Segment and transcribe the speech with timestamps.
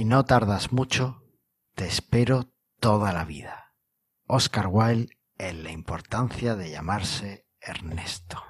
[0.00, 1.24] Si no tardas mucho,
[1.74, 2.48] te espero
[2.80, 3.74] toda la vida.
[4.26, 8.42] Oscar Wilde en la importancia de llamarse Ernesto.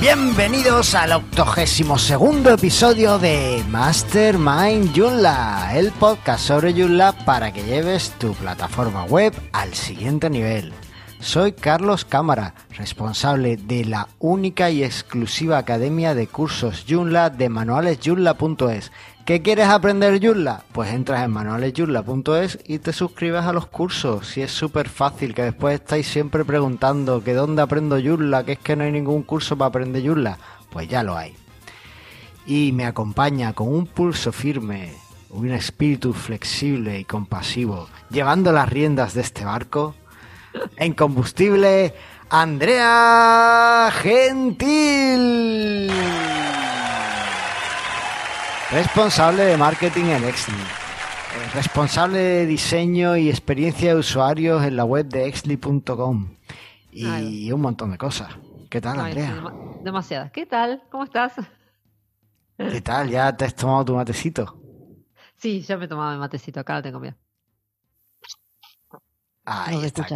[0.00, 8.12] Bienvenidos al octogésimo segundo episodio de Mastermind Joomla, el podcast sobre Joomla para que lleves
[8.20, 10.72] tu plataforma web al siguiente nivel.
[11.20, 18.92] Soy Carlos Cámara, responsable de la única y exclusiva academia de cursos Joomla de manualesjoomla.es.
[19.26, 20.62] ¿Qué quieres aprender Joomla?
[20.70, 24.28] Pues entras en manualesjoomla.es y te suscribes a los cursos.
[24.28, 28.58] Si es súper fácil, que después estáis siempre preguntando que dónde aprendo Joomla, que es
[28.60, 30.38] que no hay ningún curso para aprender Joomla.
[30.70, 31.34] Pues ya lo hay.
[32.46, 34.94] Y me acompaña con un pulso firme,
[35.30, 39.96] un espíritu flexible y compasivo, llevando las riendas de este barco
[40.76, 41.94] en combustible,
[42.30, 45.90] Andrea Gentil.
[48.70, 50.54] Responsable de marketing en Exli.
[50.54, 56.34] Eh, Responsable de diseño y experiencia de usuarios en la web de exli.com.
[56.90, 58.30] Y un montón de cosas.
[58.70, 59.34] ¿Qué tal, Andrea?
[59.36, 60.30] dema- demasiadas.
[60.32, 60.82] ¿Qué tal?
[60.90, 61.32] ¿Cómo estás?
[62.58, 63.08] ¿Qué tal?
[63.08, 64.56] ¿Ya te has tomado tu matecito?
[65.36, 66.60] Sí, ya me he tomado mi matecito.
[66.60, 67.16] Acá lo tengo bien.
[69.50, 70.06] Ahí está.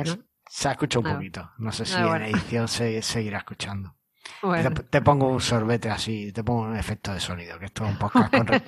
[0.48, 1.50] Se ha escuchado un Ah, poquito.
[1.58, 2.26] No sé si Ah, bueno.
[2.26, 3.96] en edición se seguirá escuchando.
[4.42, 7.84] Bueno, Te, te pongo un sorbete así, te pongo un efecto de sonido, que esto
[7.84, 8.62] es un podcast con re-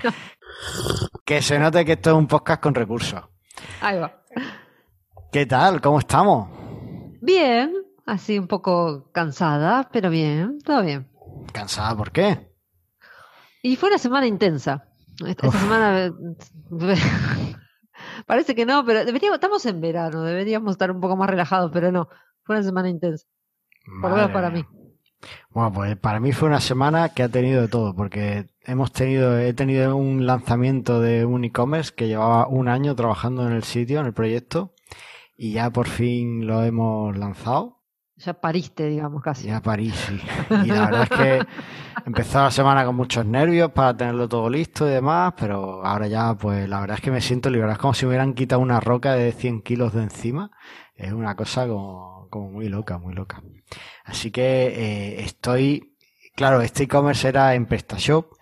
[1.24, 3.22] que se note que esto es un podcast con recursos.
[3.80, 4.22] ahí va.
[5.30, 5.80] ¿Qué tal?
[5.80, 6.48] ¿Cómo estamos?
[7.20, 7.72] Bien,
[8.06, 11.10] así un poco cansada, pero bien, todo bien.
[11.52, 12.50] ¿Cansada por qué?
[13.62, 14.88] Y fue una semana intensa.
[15.26, 16.10] Esta, semana
[18.26, 21.92] parece que no, pero deberíamos, estamos en verano, deberíamos estar un poco más relajados, pero
[21.92, 22.08] no.
[22.42, 23.26] Fue una semana intensa.
[24.00, 24.64] Por lo menos para mí.
[25.50, 29.38] Bueno, pues para mí fue una semana que ha tenido de todo, porque hemos tenido,
[29.38, 34.00] he tenido un lanzamiento de un e-commerce que llevaba un año trabajando en el sitio,
[34.00, 34.74] en el proyecto,
[35.36, 37.73] y ya por fin lo hemos lanzado.
[38.24, 39.48] Ya pariste, digamos, casi.
[39.48, 40.18] Ya París, sí.
[40.64, 41.46] Y la verdad es que
[42.06, 46.34] empezó la semana con muchos nervios para tenerlo todo listo y demás, pero ahora ya,
[46.34, 47.74] pues la verdad es que me siento liberado.
[47.74, 50.50] Es como si me hubieran quitado una roca de 100 kilos de encima.
[50.94, 53.42] Es una cosa como, como muy loca, muy loca.
[54.04, 55.94] Así que eh, estoy,
[56.34, 58.33] claro, este e-commerce era en PrestaShop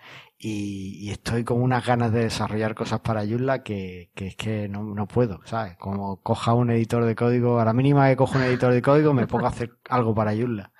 [0.43, 4.67] y, y estoy con unas ganas de desarrollar cosas para Joomla que, que es que
[4.67, 5.77] no, no puedo, ¿sabes?
[5.77, 9.13] Como coja un editor de código, a la mínima que cojo un editor de código
[9.13, 10.73] me pongo a hacer algo para Joomla.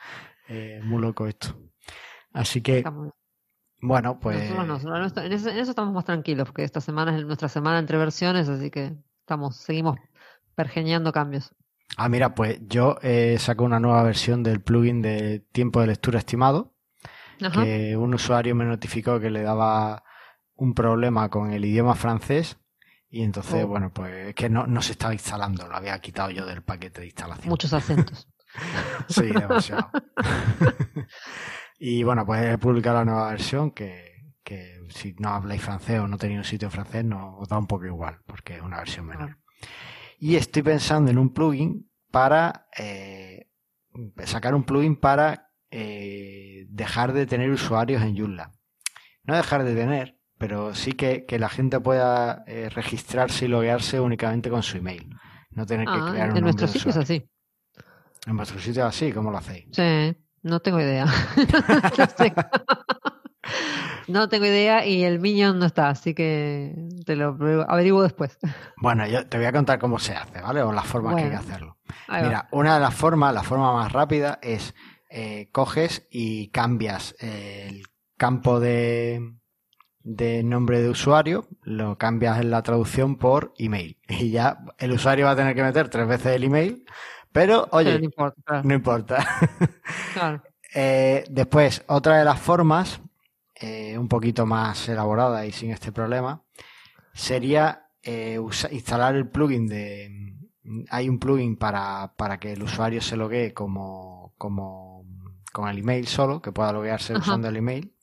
[0.49, 1.55] Eh, muy loco esto.
[2.33, 2.83] Así que,
[3.81, 4.53] bueno, pues...
[4.53, 7.97] Nosotros en, eso, en eso estamos más tranquilos, porque esta semana es nuestra semana entre
[7.97, 9.97] versiones, así que estamos, seguimos
[10.55, 11.55] pergeñando cambios.
[11.95, 16.19] Ah, mira, pues yo eh, saco una nueva versión del plugin de tiempo de lectura
[16.19, 16.72] estimado,
[17.41, 17.63] Ajá.
[17.63, 20.03] que un usuario me notificó que le daba
[20.55, 22.57] un problema con el idioma francés
[23.09, 23.67] y entonces, Oh.
[23.67, 27.01] bueno, pues es que no, no se estaba instalando, lo había quitado yo del paquete
[27.01, 27.49] de instalación.
[27.49, 28.27] Muchos acentos.
[29.07, 29.89] Sí, demasiado.
[31.79, 36.07] y bueno, pues he publicado la nueva versión que, que si no habláis francés o
[36.07, 39.07] no tenéis un sitio francés, no os da un poco igual, porque es una versión
[39.07, 39.37] menor.
[40.19, 43.47] Y estoy pensando en un plugin para eh,
[44.25, 48.51] sacar un plugin para eh, dejar de tener usuarios en Joomla.
[49.23, 53.99] No dejar de tener, pero sí que, que la gente pueda eh, registrarse y loguearse
[53.99, 55.09] únicamente con su email.
[55.49, 57.27] No tener que Ah, crear un en nuestro sitio es así.
[58.27, 59.65] En vuestro sitio es así, ¿cómo lo hacéis?
[59.71, 61.05] Sí, no tengo idea.
[64.07, 68.37] no, tengo idea y el Minion no está, así que te lo averiguo después.
[68.77, 70.61] Bueno, yo te voy a contar cómo se hace, ¿vale?
[70.61, 71.77] O las formas que hay que hacerlo.
[72.09, 74.73] Mira, una de las formas, la forma más rápida es
[75.13, 77.83] eh, coges y cambias el
[78.17, 79.35] campo de,
[80.03, 83.97] de nombre de usuario, lo cambias en la traducción por email.
[84.07, 86.85] Y ya el usuario va a tener que meter tres veces el email,
[87.31, 89.27] pero Pero oye, no importa, claro, no importa.
[90.13, 90.43] claro.
[90.75, 93.01] Eh, después, otra de las formas,
[93.55, 96.43] eh, un poquito más elaborada y sin este problema,
[97.13, 98.39] sería eh,
[98.71, 100.11] instalar el plugin de...
[100.89, 104.82] Hay un plugin para, para que el usuario se loguee como, como
[105.53, 107.21] con el email solo, que pueda loguearse Ajá.
[107.21, 107.95] usando el email.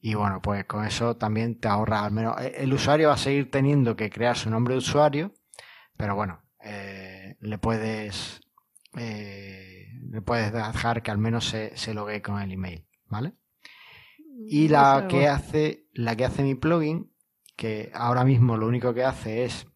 [0.00, 2.40] Y bueno, pues con eso también te ahorra al menos...
[2.40, 5.32] eh, El usuario va a seguir teniendo que crear su nombre de usuario,
[5.96, 8.40] pero bueno, eh, le puedes
[8.96, 13.34] eh, le puedes dejar que al menos se, se loguee con el email, ¿vale?
[14.48, 15.30] Y la Eso, que bueno.
[15.30, 17.12] hace, la que hace mi plugin,
[17.56, 19.66] que ahora mismo lo único que hace es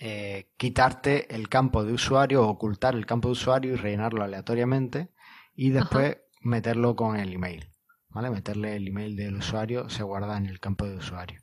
[0.00, 5.10] eh, quitarte el campo de usuario, ocultar el campo de usuario y rellenarlo aleatoriamente
[5.58, 7.68] y después meterlo con el email.
[8.10, 8.30] ¿Vale?
[8.30, 11.42] Meterle el email del usuario se guarda en el campo de usuario.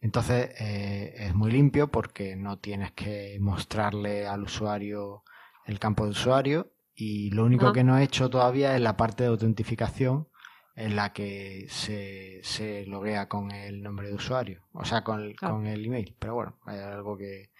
[0.00, 5.22] Entonces eh, es muy limpio porque no tienes que mostrarle al usuario
[5.64, 9.22] el campo de usuario y lo único que no he hecho todavía es la parte
[9.22, 10.28] de autentificación
[10.74, 15.36] en la que se, se loguea con el nombre de usuario, o sea, con el,
[15.36, 16.16] con el email.
[16.18, 17.50] Pero bueno, hay algo que,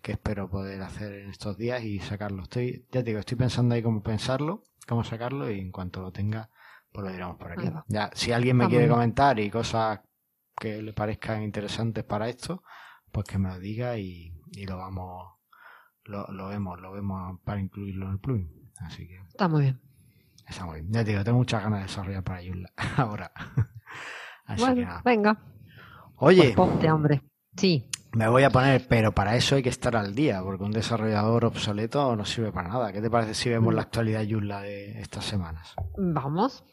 [0.00, 2.44] que espero poder hacer en estos días y sacarlo.
[2.44, 6.12] Estoy, ya te digo, estoy pensando ahí cómo pensarlo, cómo sacarlo y en cuanto lo
[6.12, 6.50] tenga,
[6.92, 7.70] pues lo diremos por aquí.
[7.88, 10.00] Ya, si alguien me quiere comentar y cosas
[10.58, 12.62] que le parezcan interesantes para esto,
[13.12, 15.34] pues que me lo diga y, y lo vamos,
[16.04, 18.72] lo, lo, vemos, lo vemos para incluirlo en el plugin.
[18.78, 19.16] Así que.
[19.28, 19.80] Está muy bien.
[20.46, 20.92] Está muy bien.
[20.92, 23.32] Ya te digo, tengo muchas ganas de desarrollar para Joomla ahora.
[24.46, 25.02] Así bueno, que nada.
[25.04, 25.38] venga.
[26.16, 26.54] Oye.
[26.56, 27.22] Pues hombre.
[27.56, 27.88] Sí.
[28.12, 31.44] Me voy a poner, pero para eso hay que estar al día, porque un desarrollador
[31.44, 32.92] obsoleto no sirve para nada.
[32.92, 35.74] ¿Qué te parece si vemos la actualidad Joomla de estas semanas?
[35.96, 36.64] Vamos.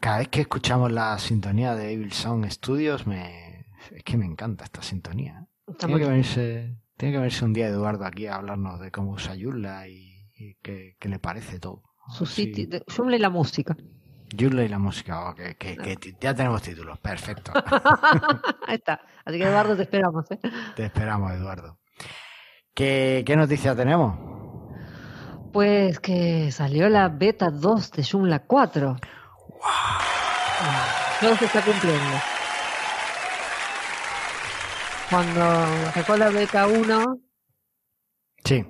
[0.00, 3.66] Cada vez que escuchamos la sintonía de Evil Sound Studios, me...
[3.90, 5.46] es que me encanta esta sintonía.
[5.78, 9.34] Tiene que, venirse, tiene que venirse un día Eduardo aquí a hablarnos de cómo usa
[9.40, 10.26] Joomla y,
[10.62, 11.84] qué, le parece todo.
[12.08, 13.76] Su sitio, Joomla y la música.
[14.36, 17.52] Joomla y la música, oh, que, ya tenemos títulos, perfecto.
[18.66, 19.00] Ahí está.
[19.24, 20.30] Así que Eduardo, te esperamos.
[20.32, 20.40] ¿eh?
[20.74, 21.78] Te esperamos, Eduardo.
[22.74, 24.18] ¿Qué, ¿Qué noticia tenemos?
[25.52, 28.96] Pues que salió la beta 2 de Joomla 4.
[31.22, 32.37] No se está cumpliendo.
[35.10, 35.40] Cuando
[35.94, 37.18] sacó la beta 1,
[38.44, 38.64] sí.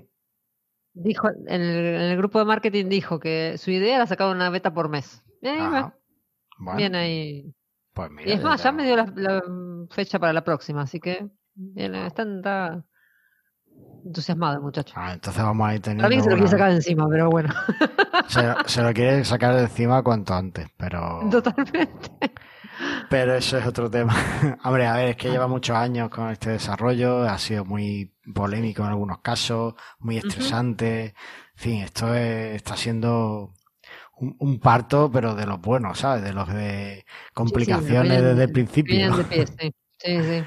[0.93, 4.89] dijo en el, grupo de marketing dijo que su idea era sacar una beta por
[4.89, 5.25] mes.
[5.41, 7.55] Bien ahí.
[7.93, 9.43] Pues y es más, ya me dio la,
[9.91, 12.85] fecha para la próxima, así que bien, están,
[14.05, 14.95] entusiasmado el muchacho.
[14.97, 16.05] Ah, entonces vamos a ir teniendo.
[16.05, 17.53] También se lo quiere sacar de encima, pero bueno.
[18.67, 21.21] Se, lo quiere sacar de encima cuanto antes, pero.
[21.31, 22.11] Totalmente.
[23.09, 24.15] Pero eso es otro tema.
[24.65, 28.83] Hombre, a ver, es que lleva muchos años con este desarrollo, ha sido muy polémico
[28.83, 31.07] en algunos casos, muy estresante.
[31.07, 31.15] En
[31.55, 33.55] fin, esto está siendo
[34.19, 36.23] un, parto, pero de los buenos, ¿sabes?
[36.23, 39.15] De los de complicaciones desde el principio.
[39.31, 39.73] sí.
[39.99, 40.45] sí, sí.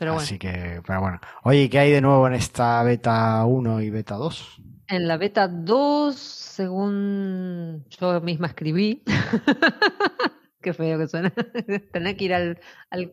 [0.00, 1.20] Así que, pero bueno.
[1.42, 4.62] Oye, ¿qué hay de nuevo en esta beta 1 y beta 2?
[4.88, 9.02] En la beta 2, según yo misma escribí,
[10.66, 11.30] qué feo que suena,
[11.92, 12.58] tener que ir al,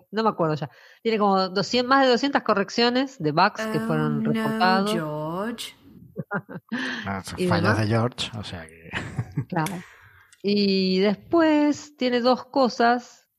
[0.10, 0.72] no me acuerdo ya,
[1.04, 4.92] tiene como 200, más de 200 correcciones de bugs que fueron oh, reportados.
[4.92, 5.76] George.
[7.48, 8.90] fallas de George, o sea que...
[9.50, 9.74] claro.
[10.42, 13.30] Y después tiene dos cosas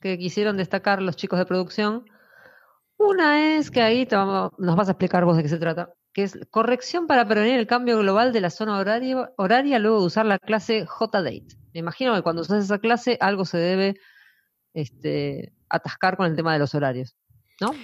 [0.00, 2.06] que quisieron destacar los chicos de producción
[2.96, 6.38] una es que ahí nos vas a explicar vos de qué se trata, que es
[6.50, 10.38] corrección para prevenir el cambio global de la zona horaria, horaria luego de usar la
[10.38, 11.57] clase JDate.
[11.74, 13.94] Me imagino que cuando usas esa clase algo se debe
[14.74, 17.16] este, atascar con el tema de los horarios,
[17.60, 17.74] ¿no?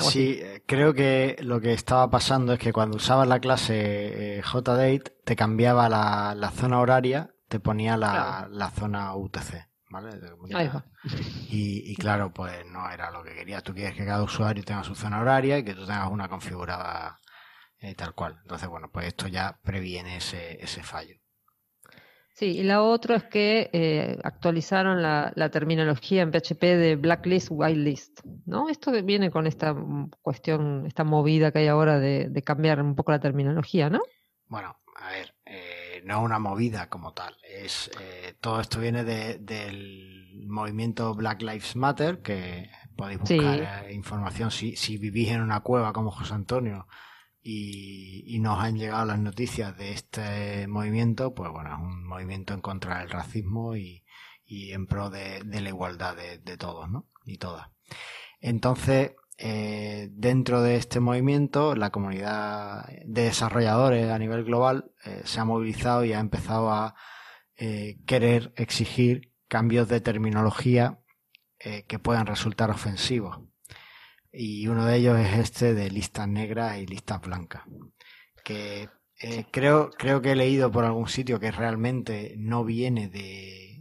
[0.00, 4.42] sí, eh, creo que lo que estaba pasando es que cuando usabas la clase eh,
[4.42, 9.66] JDate te cambiaba la, zona horaria, te ponía la, la zona UTC.
[9.90, 10.10] ¿vale?
[11.48, 13.62] Y, claro, pues no era lo que querías.
[13.62, 17.18] Tú quieres que cada usuario tenga su zona horaria y que tú tengas una configurada
[17.78, 18.38] eh, tal cual.
[18.42, 21.16] Entonces, bueno, pues esto ya previene ese, ese fallo.
[22.36, 28.20] Sí, y la otra es que eh, actualizaron la, terminología en PHP de blacklist, whitelist,
[28.44, 28.68] ¿no?
[28.68, 29.74] Esto viene con esta
[30.20, 34.00] cuestión, esta movida que hay ahora de, de cambiar un poco la terminología, ¿no?
[34.48, 35.34] Bueno, a ver,
[36.06, 37.36] no una movida como tal.
[37.42, 44.50] Es eh, todo esto viene del movimiento Black Lives Matter, que podéis buscar eh, información
[44.50, 46.86] si, si vivís en una cueva como José Antonio
[47.48, 52.60] y, nos han llegado las noticias de este movimiento, pues bueno, es un movimiento en
[52.60, 54.04] contra del racismo y,
[54.48, 57.06] en pro de, la igualdad de, todos, ¿no?
[57.24, 57.68] Y todas.
[58.40, 65.40] Entonces, eh, dentro de este movimiento, la comunidad de desarrolladores a nivel global eh, se
[65.40, 66.94] ha movilizado y ha empezado a
[67.56, 71.00] eh, querer exigir cambios de terminología
[71.88, 73.40] que puedan resultar ofensivos.
[74.38, 77.62] Y uno de ellos es este de listas negras y listas blancas.
[78.44, 78.88] Que
[79.50, 83.76] creo, creo que he leído por algún sitio que realmente no viene de,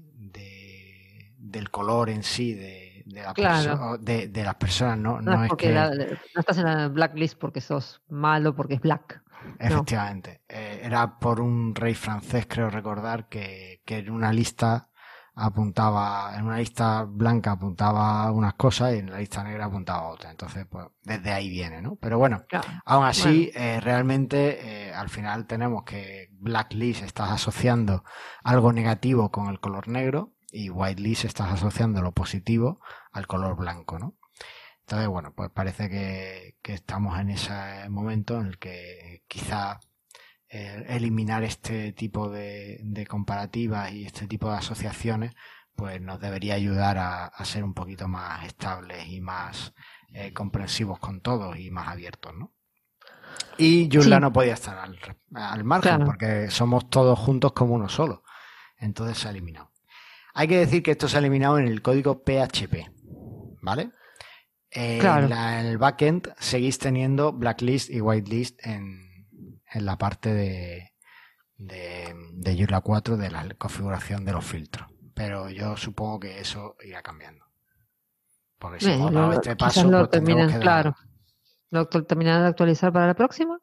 [1.55, 5.71] del color en sí, de, de, de, las personas, no, no, es que...
[5.71, 9.21] no estás en la blacklist porque sos malo, porque es black.
[9.59, 10.41] Efectivamente.
[10.49, 14.89] Eh, era por un rey francés, creo recordar, que, que en una lista
[15.35, 20.31] apuntaba, en una lista blanca apuntaba unas cosas y en la lista negra apuntaba otras.
[20.31, 21.97] Entonces, pues desde ahí viene, ¿no?
[21.97, 22.43] Pero bueno,
[22.85, 28.03] aún así, eh, realmente eh, al final tenemos que blacklist estás asociando
[28.43, 32.79] algo negativo con el color negro y whitelist estás asociando lo positivo
[33.11, 34.15] al color blanco, ¿no?
[34.81, 39.79] Entonces, bueno, pues parece que, que estamos en ese momento en el que quizá
[40.49, 45.33] eh, eliminar este tipo de, comparativas y este tipo de asociaciones,
[45.75, 49.73] pues nos debería ayudar a, ser un poquito más estables y más
[50.13, 52.53] eh, comprensivos con todos y más abiertos, ¿no?
[53.57, 58.23] Y Joomla no podía estar al, margen porque somos todos juntos como uno solo.
[58.77, 59.71] Entonces se ha eliminado.
[60.33, 62.91] Hay que decir que esto se ha eliminado en el código PHP,
[63.61, 63.91] ¿vale?
[64.71, 69.04] En, el backend seguís teniendo blacklist y whitelist en,
[69.75, 70.93] en la parte de,
[71.57, 74.87] de, de Joomla 4 de la configuración de los filtros.
[75.13, 77.45] Pero yo supongo que eso irá cambiando.
[78.57, 80.95] Porque si dado este paso, lo pues claro.
[81.71, 83.59] ¿Lo terminan de actualizar para la próxima?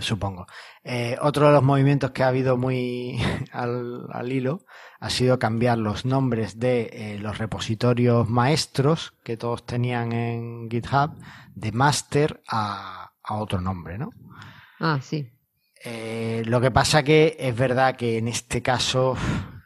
[0.00, 0.46] Supongo.
[0.82, 3.18] Eh, otro de los movimientos que ha habido muy
[3.52, 4.64] al, hilo
[5.00, 11.12] ha sido cambiar los nombres de eh, los repositorios maestros que todos tenían en GitHub
[11.54, 14.10] de master a, a otro nombre, ¿no?
[14.78, 15.30] Ah, sí.
[15.84, 19.16] Eh, lo que pasa que es verdad que en este caso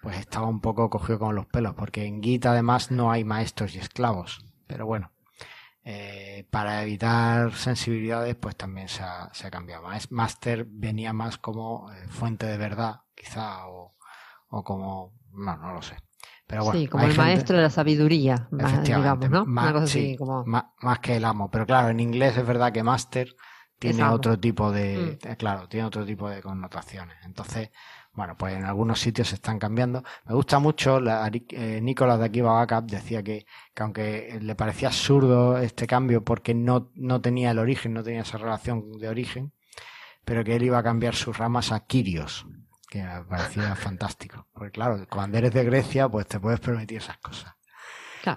[0.02, 3.74] pues estaba un poco cogido con los pelos, porque en Git además no hay maestros
[3.74, 4.44] y esclavos.
[4.66, 5.12] Pero bueno,
[5.84, 9.84] eh, para evitar sensibilidades pues también se ha, se ha cambiado.
[10.10, 13.94] Master venía más como eh, fuente de verdad, quizá, o,
[14.48, 15.12] o como...
[15.32, 15.96] No, no lo sé.
[16.46, 19.46] Pero bueno, sí, como el maestro de la sabiduría, más, digamos, ¿no?
[19.46, 19.72] Más,
[20.82, 21.50] más, que el amo.
[21.50, 23.34] Pero claro, en inglés es verdad que master
[23.82, 25.28] tiene otro tipo de, mm.
[25.28, 27.16] eh, claro, tiene otro tipo de connotaciones.
[27.24, 27.70] Entonces,
[28.12, 30.04] bueno, pues en algunos sitios se están cambiando.
[30.24, 34.88] Me gusta mucho, la, eh, Nicolás de aquí Backup decía que, que, aunque le parecía
[34.88, 39.52] absurdo este cambio porque no, no tenía el origen, no tenía esa relación de origen,
[40.24, 42.46] pero que él iba a cambiar sus ramas a Kirios,
[42.88, 44.46] que me parecía fantástico.
[44.52, 47.54] Porque claro, cuando eres de Grecia, pues te puedes permitir esas cosas.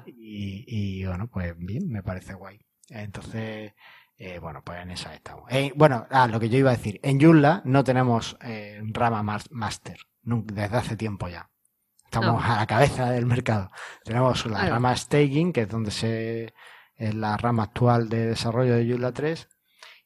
[0.07, 2.59] Y, y bueno, pues bien, me parece guay.
[2.89, 3.73] Entonces,
[4.17, 5.43] eh, bueno, pues en esa estamos.
[5.51, 6.99] Eh, bueno, ah, lo que yo iba a decir.
[7.03, 11.49] En Joomla no tenemos eh, rama master desde hace tiempo ya.
[12.05, 13.71] Estamos a la cabeza del mercado.
[14.03, 16.53] Tenemos la rama staging, que es donde se
[16.95, 19.49] es la rama actual de desarrollo de Joomla 3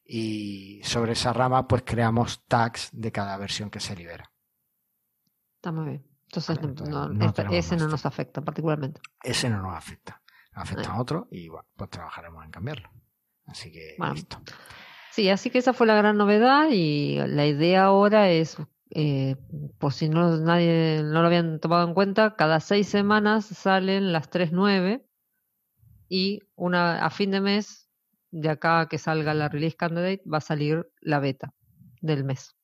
[0.04, 4.32] y sobre esa rama pues creamos tags de cada versión que se libera.
[5.58, 6.06] Está muy bien.
[6.24, 6.60] Entonces,
[7.52, 9.02] ese no nos afecta particularmente.
[9.24, 10.22] Ese no nos afecta.
[10.54, 12.90] Afecta a otro y bueno, pues trabajaremos en cambiarlo.
[13.50, 14.42] Así que listo.
[15.12, 18.58] Sí, así que esa fue la gran novedad y la idea ahora es,
[18.92, 19.36] eh,
[19.78, 24.30] por si no nadie no lo habían tomado en cuenta, cada seis semanas salen las
[24.30, 25.04] 3.9
[26.08, 27.90] y una a fin de mes,
[28.32, 31.54] de acá que salga la release candidate, va a salir la beta
[32.02, 32.56] del mes.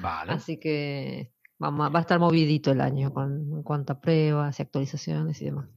[0.00, 0.32] Vale.
[0.32, 4.62] Así que vamos, va a estar movidito el año con, en cuanto a pruebas y
[4.62, 5.68] actualizaciones y demás.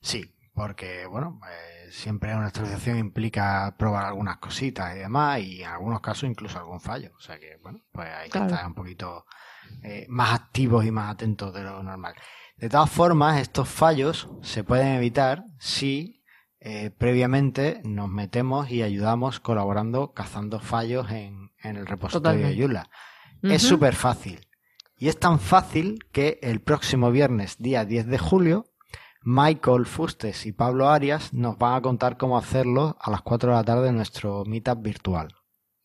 [0.00, 5.70] Sí, porque bueno, eh, siempre una actualización implica probar algunas cositas y demás, y en
[5.70, 7.12] algunos casos incluso algún fallo.
[7.16, 9.24] O sea que bueno, pues hay que estar un poquito
[9.82, 12.14] eh, más activos y más atentos de lo normal.
[12.58, 16.22] De todas formas, estos fallos se pueden evitar si
[16.60, 22.90] eh, previamente nos metemos y ayudamos colaborando cazando fallos en, el repositorio de Yula.
[23.42, 24.46] Es súper fácil.
[24.98, 28.69] Y es tan fácil que el próximo viernes, día 10 de julio,
[29.22, 33.56] Michael Fustes y Pablo Arias nos van a contar cómo hacerlo a las 4 de
[33.56, 35.28] la tarde en nuestro meetup virtual.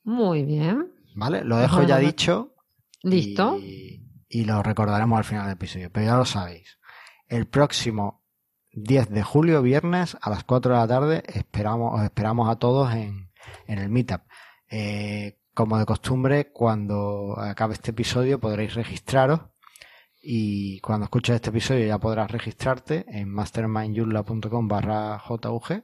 [0.03, 0.91] Muy bien.
[1.15, 1.43] ¿Vale?
[1.43, 2.53] Lo dejo ya dicho.
[3.01, 3.57] Listo.
[3.59, 5.89] Y, lo recordaremos al final del episodio.
[5.91, 6.79] Pero ya lo sabéis.
[7.27, 8.23] El próximo
[8.71, 12.93] 10 de julio, viernes, a las 4 de la tarde, esperamos, os esperamos a todos
[12.93, 13.31] en,
[13.67, 14.21] el meetup.
[14.69, 19.39] Eh, como de costumbre, cuando acabe este episodio podréis registraros
[20.27, 25.83] y cuando escuches este episodio ya podrás registrarte en mastermindyurla.com barra JUG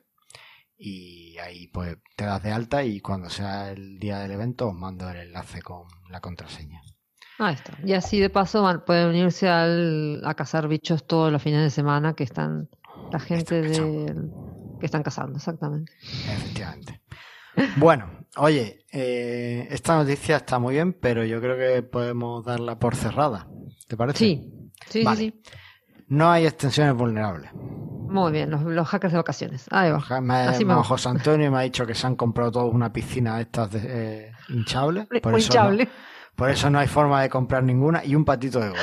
[0.77, 4.74] y ahí pues te das de alta y cuando sea el día del evento os
[4.74, 6.81] mando el enlace con la contraseña.
[7.38, 7.77] Ahí está.
[7.86, 12.13] Y así de paso pueden unirse al, a cazar bichos todos los fines de semana
[12.15, 12.67] que están
[13.12, 14.15] la gente de,
[14.79, 15.93] que están cazando, exactamente.
[16.01, 17.01] Efectivamente.
[17.77, 22.96] Bueno, oye, eh, esta noticia está muy bien, pero yo creo que podemos darla por
[22.96, 23.48] cerrada.
[23.88, 24.20] ¿Te parece?
[24.20, 24.51] Sí,
[24.88, 25.41] sí, sí,
[26.08, 27.51] No hay extensiones vulnerables.
[27.53, 29.65] Muy bien, los, hackers de vacaciones.
[29.72, 30.22] Ahí va.
[30.22, 33.72] Me, José Antonio me ha dicho que se han comprado todos una piscina de estas
[33.72, 35.08] de, eh, hinchables.
[35.22, 35.70] Por, eso
[36.36, 38.82] Por eso no hay forma de comprar ninguna y un patito de goma.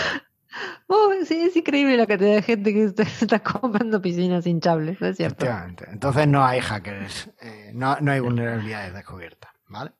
[0.86, 5.08] Oh, sí, es increíble la cantidad de gente que está, está comprando piscinas hinchables, ¿no
[5.08, 5.46] es cierto?
[5.90, 9.92] Entonces no hay hackers, eh, no, no hay vulnerabilidades descubiertas, ¿vale?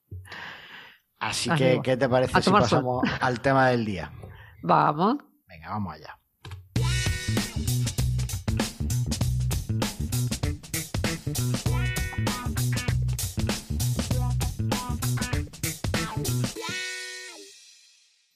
[1.19, 1.83] Así Así que, va.
[1.83, 2.61] ¿qué te parece si sol.
[2.61, 4.13] pasamos al tema del día?
[4.63, 5.19] Vamos.
[5.49, 6.19] Venga, vamos allá.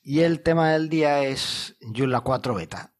[0.04, 1.62] Y el tema del día es
[1.94, 2.92] Joomla 4 Beta.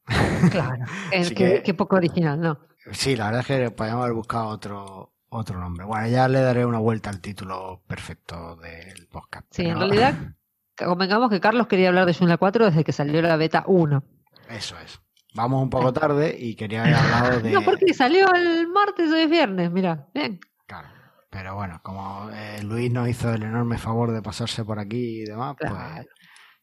[0.51, 0.85] Claro.
[1.13, 2.59] Es que, poco original, ¿no?
[2.93, 5.85] Sí, la verdad es que podríamos haber buscado otro, otro nombre.
[5.85, 9.47] Bueno, ya le daré una vuelta al título perfecto del podcast.
[9.51, 10.15] Sí, pero- en realidad,
[10.77, 14.03] convengamos que Carlos quería hablar de Joomla 4 desde que salió la beta 1.
[14.51, 15.01] Eso es.
[15.35, 17.53] Vamos un poco tarde y quería haber hablado de...
[17.53, 20.09] No, porque salió el martes o es viernes, mira.
[20.13, 20.41] Bien.
[20.67, 20.89] Claro.
[21.31, 25.25] Pero bueno, como eh, Luis nos hizo el enorme favor de pasarse por aquí y
[25.25, 25.77] demás, Claro.
[25.77, 26.07] pues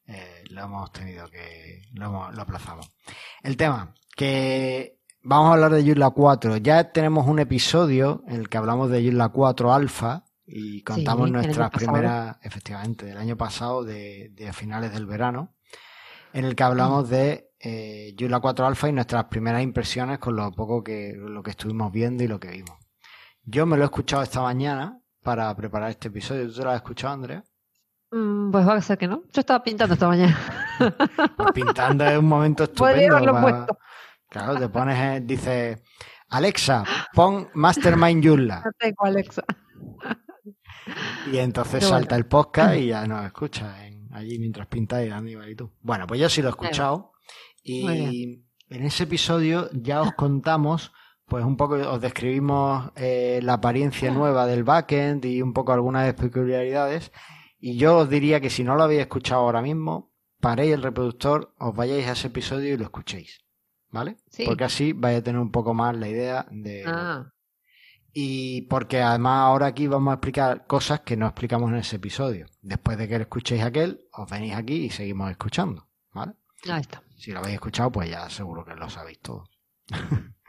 [0.09, 1.81] eh, lo hemos tenido que...
[1.93, 2.89] Lo, hemos- lo aplazamos.
[3.43, 6.57] El tema, que vamos a hablar de Joomla 4.
[6.57, 11.69] Ya tenemos un episodio en el que hablamos de Joomla 4 Alpha y contamos nuestras
[12.01, 15.53] primeras, efectivamente, del año pasado, de, de finales del verano,
[16.33, 20.51] en el que hablamos de eh, Joomla 4 Alpha y nuestras primeras impresiones con lo
[20.51, 22.77] poco que, lo que estuvimos viendo y lo que vimos.
[23.43, 26.47] Yo me lo he escuchado esta mañana para preparar este episodio.
[26.47, 27.43] ¿Tú te lo has escuchado, Andrea?
[28.51, 29.23] Pues va a ser que no.
[29.33, 30.37] Yo estaba pintando esta mañana.
[31.35, 33.15] Pues pintando es un momento Podría estupendo.
[33.17, 33.79] haberlo para- puesto.
[34.29, 35.83] Claro, te pones, eh, dice,
[36.29, 38.61] Alexa, pon Mastermind Joomla.
[38.63, 39.43] No tengo Alexa.
[41.31, 41.89] Y entonces bueno.
[41.97, 45.71] salta el podcast y ya nos escucha en- allí mientras pintáis, Aníbal y tú.
[45.81, 47.11] Bueno, pues yo sí lo he escuchado.
[47.63, 50.93] Y en ese episodio ya os contamos,
[51.25, 56.11] pues un poco, os describimos eh, la apariencia nueva del backend y un poco algunas
[56.13, 57.11] peculiaridades.
[57.59, 61.53] Y yo os diría que si no lo habéis escuchado ahora mismo, paréis el reproductor,
[61.59, 63.41] os vayáis a ese episodio y lo escuchéis.
[63.91, 64.17] ¿Vale?
[64.29, 64.45] Sí.
[64.45, 67.33] Porque así vais a tener un poco más la idea de, Ah,
[68.13, 72.47] y porque además ahora aquí vamos a explicar cosas que no explicamos en ese episodio.
[72.61, 75.87] Después de que lo escuchéis aquel, os venís aquí y seguimos escuchando.
[76.13, 76.33] ¿Vale?
[76.69, 77.03] ahí está.
[77.17, 79.49] Si lo habéis escuchado, pues ya seguro que lo sabéis todo.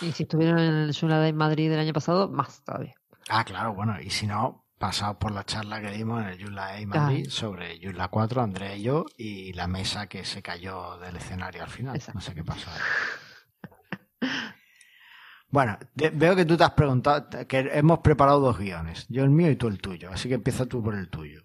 [0.00, 2.94] Y si estuvieron en el Joomla Day Madrid del año pasado, más todavía.
[3.28, 6.74] Ah, claro, bueno, y si no, pasaos por la charla que dimos en el Joomla
[6.74, 11.14] A Madrid sobre Joomla 4, Andrea y yo, y la mesa que se cayó del
[11.14, 11.94] escenario al final.
[11.94, 12.18] Exacto.
[12.18, 12.68] No sé qué pasó.
[12.68, 14.28] ahí.
[15.50, 19.50] Bueno, veo que tú te has preguntado, que hemos preparado dos guiones, yo el mío
[19.52, 21.42] y tú el tuyo, así que empieza tú por el tuyo.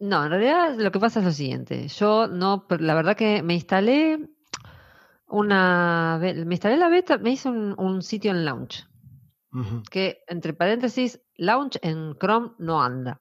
[0.00, 1.86] No, en realidad lo que pasa es lo siguiente.
[1.86, 4.28] Yo no, la verdad que me instalé
[5.28, 8.88] una, me instalé la beta, me hice un, un sitio en Launch,
[9.90, 13.20] Que entre paréntesis, Launch en Chrome no anda.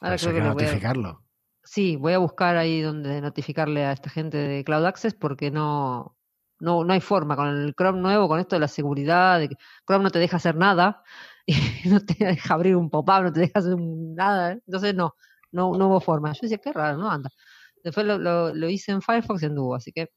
[0.00, 1.24] Ahora Eso hay creo que voy a- notificarlo.
[1.62, 6.16] Sí, voy a buscar ahí donde notificarle a esta gente de Cloud Access porque no,
[6.60, 9.56] no, no hay forma con el Chrome nuevo, con esto de la seguridad, de que
[9.86, 11.02] Chrome no te deja hacer nada
[11.46, 11.54] y
[11.88, 14.52] no te deja abrir un pop-up, no te deja hacer nada.
[14.52, 14.62] ¿eh?
[14.66, 15.14] Entonces no,
[15.52, 16.32] no, no hubo forma.
[16.32, 17.28] Yo decía, qué raro, no anda.
[17.84, 20.10] Después lo, lo, lo hice en Firefox y anduvo, así que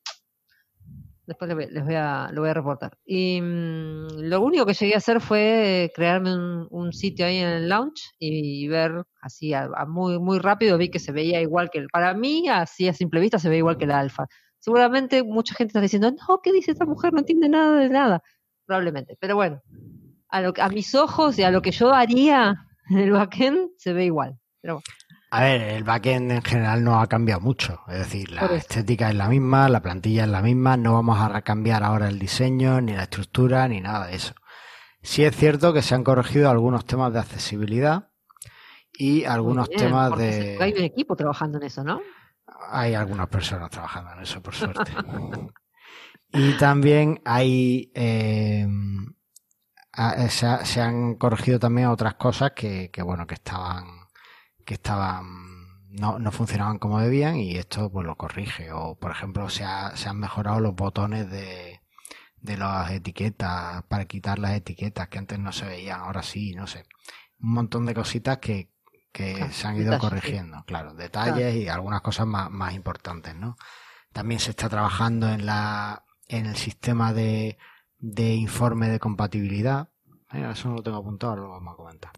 [1.25, 2.97] después les voy, a, lo voy a reportar.
[3.05, 6.34] Y mm, lo único que llegué a hacer fue eh, crearme
[6.69, 9.53] un, sitio ahí en el launch y ver así
[9.88, 13.21] muy, muy rápido, vi que se veía igual que el, para mí, así a simple
[13.21, 14.27] vista se ve igual que el alfa.
[14.60, 17.13] Seguramente mucha gente está diciendo, no, ¿qué dice esta mujer?
[17.13, 18.23] No entiende nada de nada.
[18.65, 19.62] Probablemente, pero bueno,
[20.29, 22.55] a, lo, a mis ojos y a lo que yo haría
[22.89, 24.38] en el backend se ve igual.
[24.62, 24.86] Pero bueno,
[25.34, 27.80] A ver, el backend en general no ha cambiado mucho.
[27.88, 31.41] Es decir, la estética es la misma, la plantilla es la misma, no vamos a
[31.41, 34.34] cambiar ahora el diseño, ni la estructura, ni nada de eso.
[35.02, 38.10] Sí es cierto que se han corregido algunos temas de accesibilidad
[38.94, 40.58] y algunos bien, temas de...
[40.60, 42.02] Hay un equipo trabajando en eso, ¿no?
[42.70, 44.91] Hay algunas personas trabajando en eso, por suerte.
[46.34, 47.89] y también hay...
[47.96, 48.67] eh,
[49.94, 54.00] ha- se han corregido también otras cosas que, que, bueno, que estaban...
[54.63, 55.26] que estaban...
[55.89, 58.71] No, no funcionaban como debían y esto pues lo corrige.
[58.71, 61.82] O, por ejemplo, se, ha- se han mejorado los botones de,
[62.41, 66.67] de las etiquetas para quitar las etiquetas que antes no se veían, ahora sí, no
[66.67, 66.86] sé.
[67.41, 68.71] Un montón de cositas que,
[69.12, 70.39] que Claro, se han ido detalles, sí.
[70.39, 73.58] corrigiendo, claro, detalles y algunas cosas más, más importantes, ¿no?
[74.13, 77.58] También se está trabajando en la en el sistema de,
[78.00, 79.89] de informe de compatibilidad.
[80.34, 82.12] Eh, eso no lo tengo apuntado, ahora lo vamos a comentar.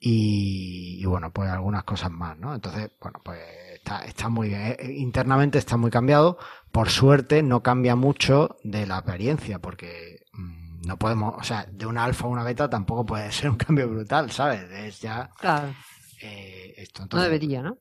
[0.00, 2.54] Y, y bueno, pues algunas cosas más, ¿no?
[2.54, 3.40] Entonces, bueno, pues
[3.74, 4.76] está, está muy bien.
[4.78, 6.38] Eh, Internamente está muy cambiado.
[6.70, 11.86] Por suerte no cambia mucho de la apariencia, porque mm, no podemos, o sea, de
[11.86, 14.70] una alfa a una beta tampoco puede ser un cambio brutal, ¿sabes?
[14.70, 15.74] Es ya Claro,
[16.22, 17.00] eh, esto.
[17.00, 17.78] no Entonces, debería, ¿no?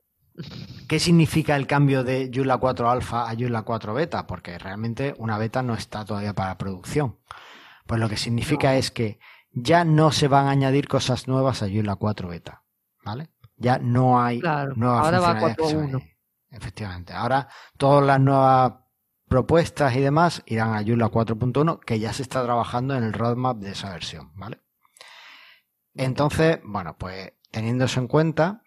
[0.88, 4.28] ¿Qué significa el cambio de Joomla 4 Alpha a Joomla 4 Beta?
[4.28, 7.18] Porque realmente una beta no está todavía para producción.
[7.86, 9.20] Pues lo que significa es que
[9.62, 12.64] ya no se van a añadir cosas nuevas a Joomla 4 Beta.
[13.04, 13.30] ¿Vale?
[13.56, 15.90] Ya no hay Claro, nuevas ahora va funcionalidades que se van a 4.1.
[15.90, 16.18] añadir.
[16.50, 17.14] Efectivamente.
[17.14, 18.74] Ahora todas las nuevas
[19.28, 23.58] propuestas y demás irán a Joomla 4.1 que ya se está trabajando en el roadmap
[23.58, 24.62] de esa versión, ¿vale?
[25.96, 28.62] Entonces, bueno, pues teniendo eso en cuenta,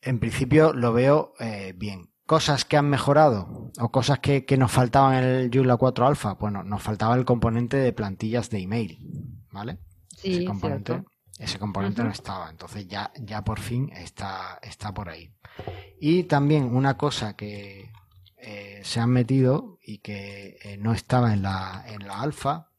[0.00, 2.13] en principio lo veo eh, bien.
[2.26, 6.34] Cosas que han mejorado o cosas que, que nos faltaban en el Joomla 4 Alpha,
[6.34, 8.98] bueno, nos faltaba el componente de plantillas de email,
[9.52, 9.78] ¿vale?
[10.22, 11.10] ese Sí, componente, cierto.
[11.38, 15.34] ese componente no estaba, entonces ya, ya por fin está, está por ahí.
[16.00, 17.90] Y también una cosa que
[18.38, 22.70] eh, se han metido y que eh, no estaba en la, en la alfa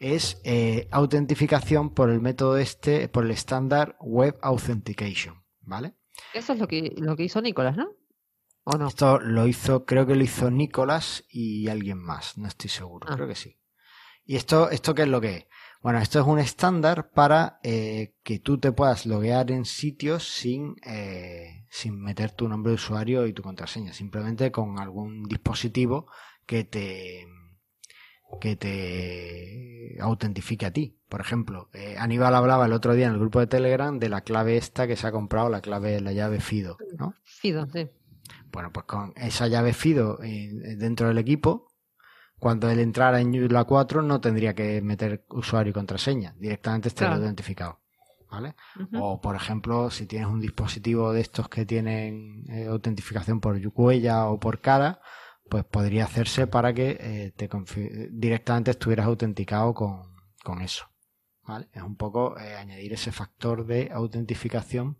[0.00, 5.94] es eh, autentificación por el método este, por el estándar Web Authentication, ¿vale?
[6.34, 7.88] Eso es lo que, lo que hizo Nicolás, ¿no?
[8.70, 8.88] ¿O no?
[8.88, 13.14] Esto lo hizo, creo que lo hizo Nicolás y alguien más, no estoy seguro, Ah.
[13.16, 13.56] creo que sí.
[14.26, 15.46] ¿Y esto, esto qué es lo que es?
[15.80, 20.76] Bueno, esto es un estándar para eh, que tú te puedas loguear en sitios sin,
[20.84, 26.06] eh, sin meter tu nombre de usuario y tu contraseña, simplemente con algún dispositivo
[26.44, 27.26] que te
[28.42, 30.98] que te autentifique a ti.
[31.08, 34.20] Por ejemplo, eh, Aníbal hablaba el otro día en el grupo de Telegram de la
[34.20, 37.14] clave esta que se ha comprado, la clave, la llave FIDO, ¿no?
[37.24, 37.88] Fido, sí.
[38.50, 41.68] Bueno, pues con esa llave FIDO eh, dentro del equipo,
[42.38, 47.10] cuando él entrara en Joomla 4 no tendría que meter usuario y contraseña, directamente estaría
[47.12, 47.24] Claro.
[47.24, 47.80] identificado.
[48.30, 48.54] ¿Vale?
[48.92, 54.26] O, por ejemplo, si tienes un dispositivo de estos que tienen eh, autentificación por huella
[54.26, 55.00] o por cara,
[55.48, 57.48] pues podría hacerse para que eh, te
[58.10, 60.02] directamente estuvieras autenticado con,
[60.44, 60.84] con eso.
[61.42, 61.70] ¿Vale?
[61.72, 64.98] Es un poco eh, añadir ese factor de autentificación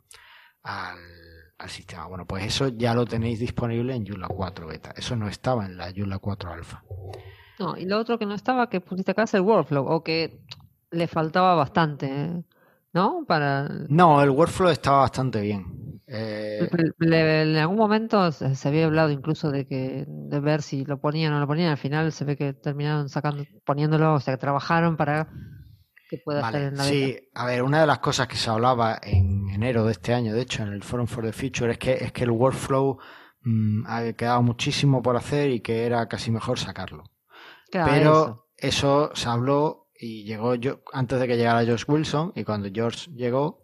[0.62, 0.96] al,
[1.58, 2.06] al sistema.
[2.06, 4.92] Bueno, pues eso ya lo tenéis disponible en Joomla 4 beta.
[4.96, 6.82] Eso no estaba en la Joomla 4 alfa.
[7.58, 10.40] No, y lo otro que no estaba que pusiste acá es el workflow, o que
[10.90, 12.44] le faltaba bastante, ¿eh?
[12.92, 13.24] ¿no?
[13.26, 16.00] Para No, el workflow estaba bastante bien.
[16.06, 16.68] Eh,
[16.98, 20.98] Le- en algún momento se, se había hablado incluso de que de ver si lo
[21.00, 21.70] ponían o no lo ponían.
[21.70, 25.28] Al final se ve que terminaron sacando, poniéndolo, o sea, que trabajaron para
[26.08, 26.84] que pueda Vale, en la beta.
[26.84, 30.34] sí, a ver, una de las cosas que se hablaba en enero de este año,
[30.34, 32.98] de hecho, en el Forum for the Future, es que, es que el workflow
[33.42, 37.04] mm, ha quedado muchísimo por hacer y que era casi mejor sacarlo.
[37.70, 38.46] Claro, Pero eso.
[38.56, 39.10] eso.
[39.14, 43.62] se habló y llegó yo antes de que llegara George Wilson y cuando George llegó,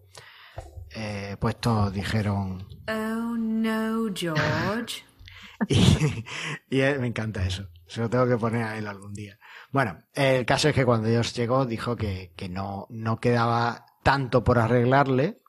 [0.94, 5.02] eh, pues todos dijeron Oh no, George.
[5.68, 6.24] y,
[6.68, 7.68] y él- me encanta eso.
[7.87, 9.38] Se lo tengo que poner a él algún día.
[9.74, 14.44] Bueno, el caso es que cuando George llegó dijo que, que no, no quedaba tanto
[14.44, 15.42] por arreglarle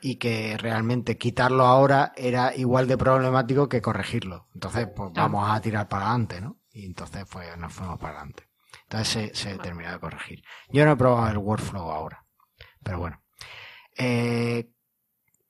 [0.00, 4.46] y que realmente quitarlo ahora era igual de problemático que corregirlo.
[4.54, 6.60] Entonces, pues vamos a tirar para adelante, ¿no?
[6.70, 8.48] Y entonces pues nos fuimos para adelante.
[8.84, 10.44] Entonces se, se terminó de corregir.
[10.68, 12.24] Yo no he probado el workflow ahora.
[12.84, 13.20] Pero bueno.
[13.96, 14.70] Eh,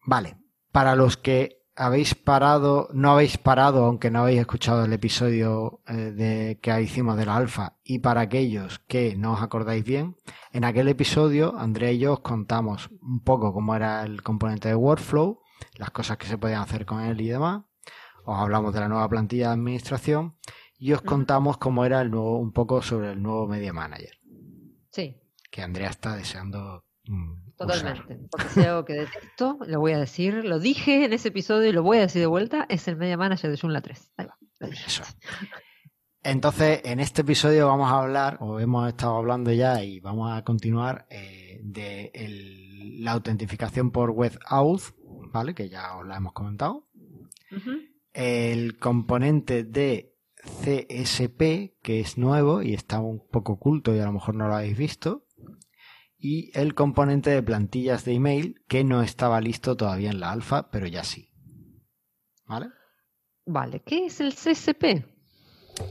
[0.07, 0.39] vale.
[0.73, 5.95] Para los que habéis parado, no habéis parado, aunque no habéis escuchado el episodio eh,
[5.95, 10.17] de, que hicimos de la alfa, y para aquellos que no os acordáis bien,
[10.53, 14.75] en aquel episodio Andrea y yo os contamos un poco cómo era el componente de
[14.75, 15.41] workflow,
[15.77, 17.63] las cosas que se podían hacer con él y demás.
[18.25, 20.37] Os hablamos de la nueva plantilla de administración
[20.79, 24.19] y os contamos cómo era el nuevo, un poco sobre el nuevo Media Manager,
[24.91, 25.17] Sí,
[25.51, 26.85] que Andrea está deseando
[27.59, 27.79] mm, usar.
[27.97, 28.29] totalmente.
[28.31, 31.69] Porque si hay algo que detesto, lo voy a decir, lo dije en ese episodio
[31.69, 34.13] y lo voy a decir de vuelta, es el Media Manager de Joomla 3.
[34.17, 34.37] Ahí va.
[34.61, 35.03] Eso.
[36.25, 40.43] Entonces, en este episodio vamos a hablar, o hemos estado hablando ya y vamos a
[40.45, 44.95] continuar eh, de el- la autentificación por web auth,
[45.33, 45.55] ¿vale?
[45.55, 46.89] Que ya os la hemos comentado.
[48.13, 54.13] El componente de CSP, que es nuevo y está un poco oculto y a lo
[54.13, 55.25] mejor no lo habéis visto.
[56.19, 60.71] Y el componente de plantillas de email, que no estaba listo todavía en la alfa,
[60.71, 61.31] pero ya sí.
[62.47, 62.67] ¿Vale?
[63.47, 65.05] Vale, ¿qué es el CSP?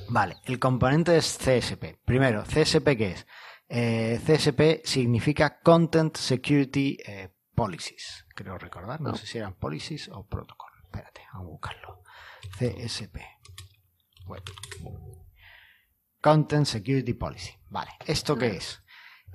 [0.10, 1.98] Vale, el componente es CSP.
[2.04, 3.28] Primero, CSP ¿qué es?
[3.70, 8.26] Eh, CSP significa Content Security eh, Policies.
[8.36, 9.16] Creo recordar, no No.
[9.16, 10.72] sé si eran policies o protocol.
[10.84, 12.04] Espérate, vamos a buscarlo.
[12.60, 13.18] CSP.
[14.28, 14.44] Web.
[16.22, 17.54] Content Security Policy.
[17.70, 18.82] Vale, ¿esto qué es?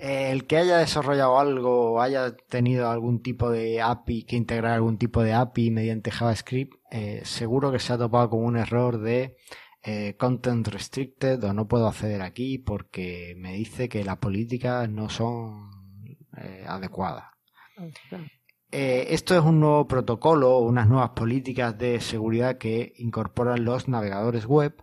[0.03, 4.99] El que haya desarrollado algo o haya tenido algún tipo de API, que integrar algún
[4.99, 9.37] tipo de API mediante JavaScript, eh, seguro que se ha topado con un error de
[9.85, 15.09] eh, content restricted o no puedo acceder aquí porque me dice que las políticas no
[15.09, 15.71] son
[16.37, 17.27] eh, adecuadas.
[18.73, 24.75] esto es un nuevo protocolo, unas nuevas políticas de seguridad que incorporan los navegadores web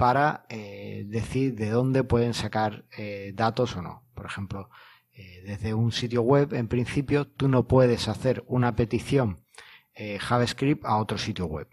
[0.00, 4.06] para eh, decir de dónde pueden sacar eh, datos o no.
[4.14, 4.70] Por ejemplo,
[5.12, 9.44] eh, desde un sitio web, en principio, tú no puedes hacer una petición
[9.92, 11.68] eh, JavaScript a otro sitio web.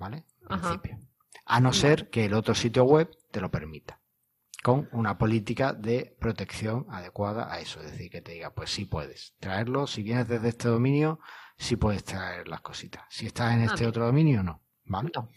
[0.00, 0.24] ¿Vale?
[0.50, 0.98] En principio.
[1.44, 4.00] A no ser que el otro sitio web te lo permita.
[4.64, 7.80] Con una política de protección adecuada a eso.
[7.80, 9.86] Es decir, que te diga, pues sí puedes traerlo.
[9.86, 11.20] Si vienes desde este dominio,
[11.56, 13.04] sí puedes traer las cositas.
[13.08, 13.88] Si estás en este Ah.
[13.88, 14.60] otro dominio, no.
[14.86, 15.12] ¿Vale?
[15.14, 15.28] No.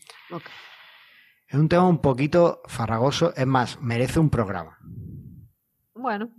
[1.49, 3.33] Es un tema un poquito farragoso.
[3.35, 4.77] Es más, merece un programa.
[5.95, 6.29] Bueno.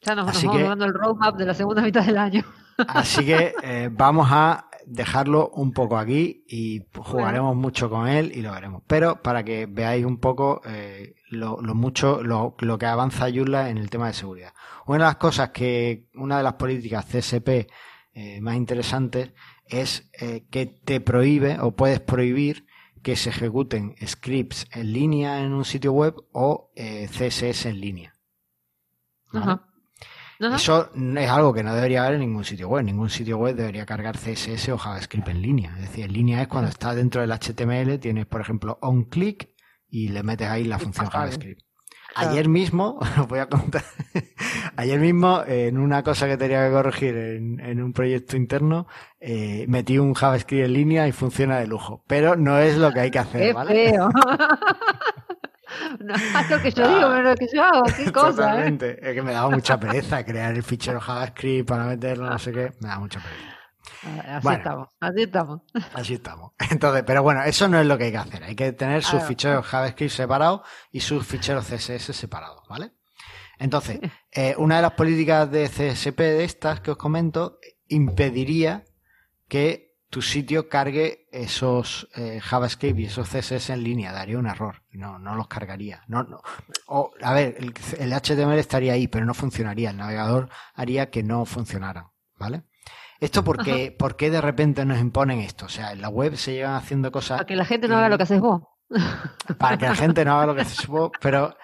[0.00, 2.42] Ya nos, vamos que- dando el roadmap de la segunda mitad del año.
[2.88, 8.42] Así que eh, vamos a dejarlo un poco aquí y jugaremos mucho con él y
[8.42, 8.82] lo veremos.
[8.86, 13.70] Pero para que veáis un poco eh, lo, lo mucho, lo, lo que avanza Joomla
[13.70, 14.52] en el tema de seguridad.
[14.86, 17.68] Una de las cosas que, una de las políticas CSP
[18.12, 19.32] eh, más interesantes
[19.66, 22.63] es eh, que te prohíbe o puedes prohibir
[23.04, 28.14] que se ejecuten scripts en línea en un sitio web o eh, CSS en línea.
[29.32, 29.44] ¿Vale?
[29.44, 29.70] Ajá.
[30.40, 30.56] Ajá.
[30.56, 32.84] Eso es algo que no debería haber en ningún sitio web.
[32.84, 35.74] Ningún sitio web debería cargar CSS o JavaScript en línea.
[35.76, 39.50] Es decir, en línea es cuando está dentro del HTML, tienes, por ejemplo, onClick
[39.88, 41.08] y le metes ahí la función.
[41.08, 41.62] JavaScript.
[42.14, 43.84] Ayer mismo, os voy a contar,
[44.76, 48.86] ayer mismo en una cosa que tenía que corregir en, en un proyecto interno,
[49.20, 52.04] eh, metí un JavaScript en línea y funciona de lujo.
[52.06, 53.90] Pero no es lo que hay que hacer, Qué ¿vale?
[53.90, 54.08] feo.
[56.00, 57.84] no, haz lo que yo digo, no lo que yo hago.
[57.96, 58.98] Qué cosa, ¿eh?
[59.00, 62.72] Es que me daba mucha pereza crear el fichero JavaScript para meterlo, no sé qué.
[62.80, 63.53] Me da mucha pereza.
[64.04, 64.58] Así Bueno.
[64.58, 65.60] estamos, así estamos.
[65.94, 66.52] Así estamos.
[66.70, 68.44] Entonces, pero bueno, eso no es lo que hay que hacer.
[68.44, 72.92] Hay que tener sus ficheros JavaScript separados y sus ficheros CSS separados, ¿vale?
[73.58, 74.00] Entonces,
[74.32, 78.84] eh, una de las políticas de CSP de estas que os comento impediría
[79.48, 84.12] que tu sitio cargue esos eh, JavaScript y esos CSS en línea.
[84.12, 84.82] Daría un error.
[84.92, 86.04] No, no los cargaría.
[86.06, 86.40] No, no.
[86.86, 89.90] O, a ver, el, el HTML estaría ahí, pero no funcionaría.
[89.90, 92.62] El navegador haría que no funcionaran, ¿vale?
[93.20, 95.66] Esto porque, ¿por qué de repente nos imponen esto?
[95.66, 98.08] O sea, en la web se llevan haciendo cosas Para que la gente no haga
[98.08, 98.62] lo que haces vos.
[99.58, 101.56] para que la gente no haga lo que haces vos, pero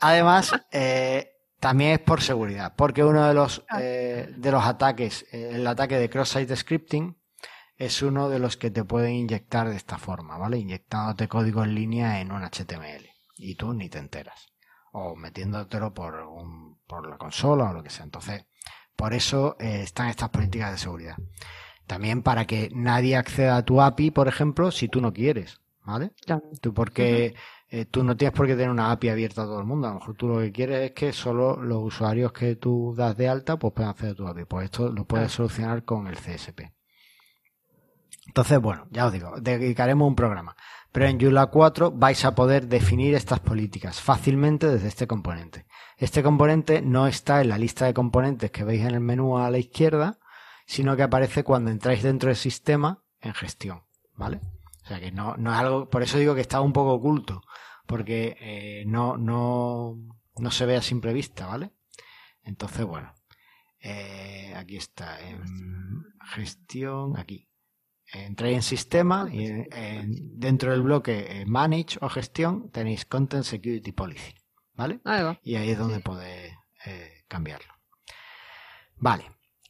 [0.00, 5.52] además eh, también es por seguridad, porque uno de los eh, de los ataques, eh,
[5.54, 7.16] el ataque de cross-site scripting,
[7.76, 10.58] es uno de los que te pueden inyectar de esta forma, ¿vale?
[10.58, 14.52] Inyectándote código en línea en un HTML y tú ni te enteras,
[14.92, 18.04] o metiéndotelo por un, por la consola o lo que sea.
[18.04, 18.46] Entonces,
[18.96, 21.16] por eso eh, están estas políticas de seguridad.
[21.86, 26.10] También para que nadie acceda a tu API, por ejemplo, si tú no quieres, ¿vale?
[26.24, 26.42] Claro.
[26.60, 27.34] Tú porque
[27.68, 29.86] eh, tú no tienes por qué tener una API abierta a todo el mundo.
[29.86, 33.16] A lo mejor tú lo que quieres es que solo los usuarios que tú das
[33.16, 34.44] de alta pues puedan acceder a tu API.
[34.46, 35.48] Pues esto lo puedes Claro.
[35.48, 36.72] solucionar con el CSP.
[38.26, 40.56] Entonces, bueno, ya os digo, dedicaremos un programa.
[40.92, 45.66] Pero en Joomla 4 vais a poder definir estas políticas fácilmente desde este componente.
[45.98, 49.50] Este componente no está en la lista de componentes que veis en el menú a
[49.50, 50.18] la izquierda,
[50.66, 53.82] sino que aparece cuando entráis dentro del sistema en gestión,
[54.14, 54.40] ¿vale?
[54.84, 57.42] O sea que no, no es algo, por eso digo que está un poco oculto,
[57.86, 59.96] porque eh, no, no,
[60.36, 61.72] no se ve a simple vista, ¿vale?
[62.42, 63.12] Entonces, bueno,
[63.80, 67.48] eh, aquí está, en gestión, aquí.
[68.12, 73.44] Entráis en sistema y en- en- dentro del bloque eh, manage o gestión tenéis content
[73.44, 74.32] security policy,
[74.74, 75.00] ¿vale?
[75.04, 75.40] Ahí va.
[75.42, 76.52] Y ahí es donde podéis
[76.86, 77.72] eh, cambiarlo.
[78.96, 79.24] Vale.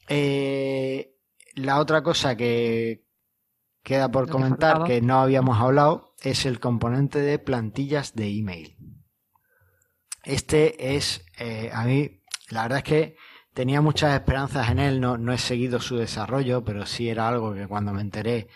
[0.08, 1.14] Eh,
[1.54, 3.04] la otra cosa que
[3.82, 8.76] queda por Lo comentar que no habíamos hablado es el componente de plantillas de email.
[10.24, 12.20] Este es, eh, a mí,
[12.50, 13.16] la verdad es que
[13.56, 17.54] tenía muchas esperanzas en él, no, no he seguido su desarrollo, pero sí era algo
[17.54, 18.48] que cuando me enteré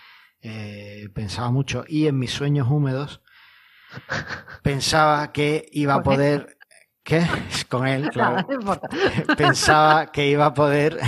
[0.42, 3.22] eh, pensaba mucho y en mis sueños húmedos
[4.62, 6.58] pensaba que iba a poder...
[7.02, 7.26] ¿Qué?
[7.70, 8.46] Con él, claro
[9.38, 11.00] pensaba que iba a poder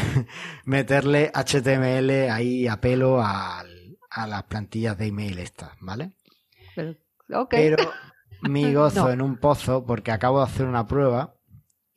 [0.65, 3.63] meterle HTML ahí a pelo a
[4.27, 6.13] las plantillas de email estas, ¿vale?
[7.51, 7.77] Pero,
[8.41, 9.11] mi gozo No.
[9.11, 11.35] en un pozo porque acabo de hacer una prueba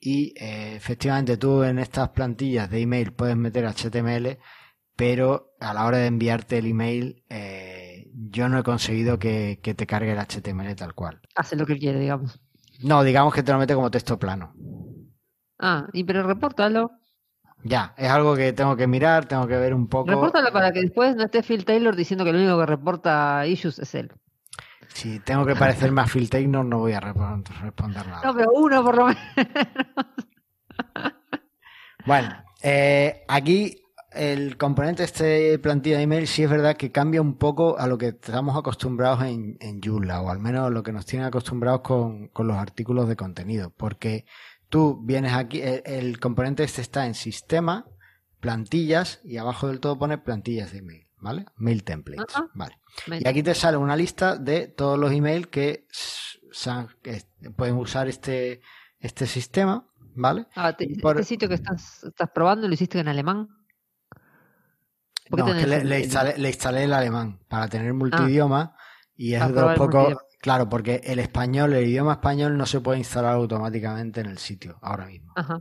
[0.06, 4.38] y eh, efectivamente tú en estas plantillas de email puedes meter HTML,
[4.96, 9.74] pero a la hora de enviarte el email eh, yo no he conseguido que, que
[9.74, 11.22] te cargue el HTML tal cual.
[11.36, 12.40] Hace lo que quiere, digamos.
[12.84, 14.54] No, digamos que te lo mete como texto plano.
[15.60, 16.92] Ah, y pero repórtalo.
[17.64, 20.12] Ya, es algo que tengo que mirar, tengo que ver un poco.
[20.12, 23.80] Repórtalo para que después no esté Phil Taylor diciendo que lo único que reporta issues
[23.80, 24.12] es él.
[24.96, 28.22] Si tengo que parecerme a Phil Taylor, no voy a responder nada.
[28.24, 29.20] No, pero uno por lo menos.
[32.06, 32.30] Bueno,
[32.64, 37.78] eh, aquí el componente este plantilla de email sí es verdad que cambia un poco
[37.78, 41.28] a lo que estamos acostumbrados en, en Joomla, o al menos lo que nos tienen
[41.28, 44.26] acostumbrados con, con los artículos de contenido, porque
[44.70, 47.86] tú vienes aquí, el, el componente este está en sistema,
[48.40, 51.46] plantillas, y abajo del todo pone plantillas de email, ¿vale?
[51.58, 52.48] Mail templates, Ajá.
[52.54, 52.80] vale.
[53.20, 55.88] Y aquí te sale una lista de todos los emails que,
[57.56, 58.62] pueden usar este,
[59.00, 60.46] este sistema, ¿vale?
[60.56, 63.48] Ah, te- por- este sitio que estás, estás probando lo hiciste en alemán.
[65.30, 68.76] ¿Por qué No, es que le, instalé, le instalé el alemán para tener multidioma
[69.16, 70.16] y es de los pocos.
[70.40, 74.78] Claro, porque el español, el idioma español no se puede instalar automáticamente en el sitio
[74.84, 75.34] ahora mismo.
[75.36, 75.60] Ajá.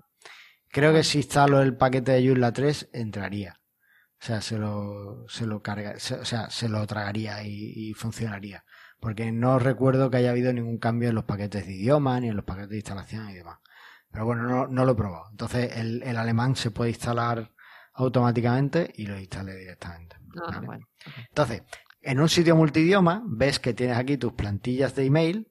[0.68, 3.59] Creo que si instalo el paquete de Joomla 3 entraría.
[4.25, 7.93] O sea, se lo, se lo carga, se- o sea, se lo tragaría y, y
[7.93, 8.65] funcionaría.
[8.99, 12.37] Porque no recuerdo que haya habido ningún cambio en los paquetes de idioma ni en
[12.37, 13.59] los paquetes de instalación y demás.
[14.11, 15.27] Pero bueno, no, no lo he probado.
[15.31, 17.51] Entonces el, el alemán se puede instalar
[17.93, 20.17] automáticamente y lo instalé directamente.
[20.37, 20.67] Ah, ¿vale?
[20.67, 20.87] bueno.
[21.29, 21.63] Entonces,
[22.01, 25.49] en un sitio multidioma ves que tienes aquí tus plantillas de email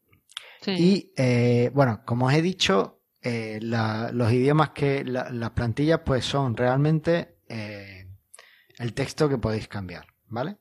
[0.62, 0.72] Sí.
[0.72, 6.00] y eh, bueno, como os he dicho, eh, la- los idiomas que la- las plantillas
[6.06, 7.93] pues son realmente eh,
[8.80, 10.58] el texto que podéis cambiar, ¿vale?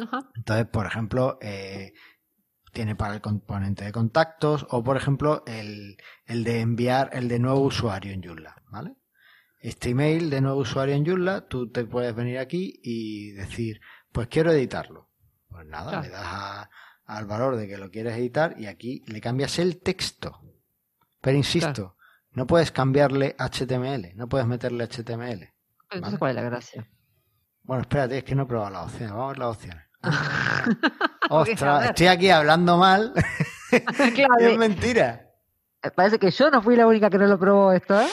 [0.00, 0.30] Ajá.
[0.34, 1.92] Entonces, por ejemplo, eh,
[2.72, 7.38] tiene para el componente de contactos o, por ejemplo, el, el de enviar el de
[7.38, 8.94] nuevo usuario en Joomla, ¿vale?
[9.60, 13.80] Este email de nuevo usuario en Joomla, tú te puedes venir aquí y decir,
[14.12, 15.08] pues quiero editarlo.
[15.48, 16.02] Pues nada, Claro.
[16.06, 16.70] le das a-
[17.06, 20.40] al valor de que lo quieres editar y aquí le cambias el texto.
[21.22, 21.96] Pero insisto,
[22.32, 25.52] no puedes cambiarle HTML, no puedes meterle HTML.
[25.90, 26.18] Entonces, Vale.
[26.18, 26.88] ¿cuál es la gracia?
[27.68, 29.10] Bueno, espérate, es que no he probado las opciones.
[29.10, 29.84] Vamos a ver las opciones.
[31.30, 33.12] Ostras, estoy aquí hablando mal.
[34.14, 35.30] claro, es eh, mentira.
[35.94, 38.06] parece que yo no fui la única que no lo probó esto, ¿eh?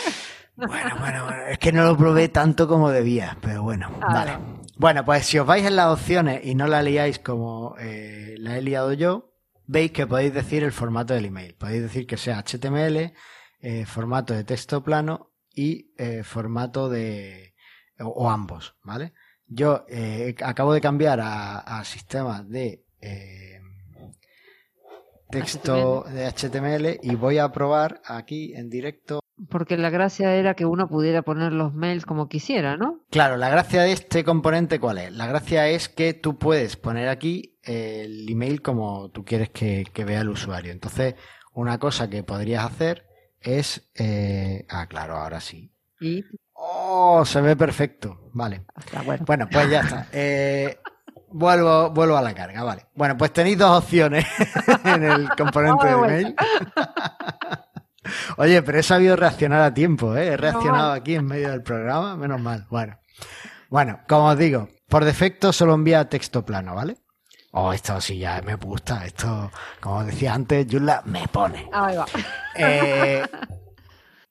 [0.58, 4.38] Bueno, bueno, bueno, es que no lo probé tanto como debía, pero bueno, Ah, vale.
[4.76, 8.58] Bueno, pues si os vais en las opciones y no la liáis como eh, la
[8.58, 9.32] he liado yo,
[9.68, 11.56] veis que podéis decir el formato del email.
[11.56, 13.14] Podéis decir que sea HTML,
[13.62, 17.56] eh, formato de texto plano y eh, formato de...
[18.02, 19.14] o, o ambos, ¿vale?
[19.48, 23.60] Yo eh, acabo de cambiar a, a sistema de eh,
[25.30, 30.66] texto de HTML y voy a probar aquí en directo Porque la gracia era que
[30.66, 33.02] uno pudiera poner los mails como quisiera, ¿no?
[33.10, 35.12] Claro, la gracia de este componente, ¿cuál es?
[35.12, 40.06] La gracia es que tú puedes poner aquí el email como tú quieres que, que
[40.06, 40.72] vea el usuario.
[40.72, 41.16] Entonces,
[41.54, 43.06] una cosa que podrías hacer
[43.42, 43.90] es...
[43.96, 45.72] eh, ah, claro, ahora sí.
[46.00, 46.24] Y
[46.68, 48.30] Oh, se ve perfecto.
[48.34, 48.66] Vale.
[48.78, 49.24] está bueno.
[49.26, 50.08] Bueno, pues ya está.
[50.12, 50.80] Eh,
[51.30, 52.88] vuelvo, vuelvo a la carga, vale.
[52.96, 54.26] Bueno, pues tenéis dos opciones
[54.84, 56.36] en el componente de email.
[58.38, 60.28] Oye, pero he sabido reaccionar a tiempo, ¿eh?
[60.28, 62.66] He reaccionado aquí en medio del programa, menos mal.
[62.70, 62.98] Bueno,
[63.70, 66.98] bueno, como os digo, por defecto solo envía texto plano, ¿vale?
[67.52, 69.06] Oh, esto sí ya me gusta.
[69.06, 71.70] Esto, como decía antes, Yula me pone.
[71.72, 72.06] Ahí va.
[72.56, 73.24] Eh,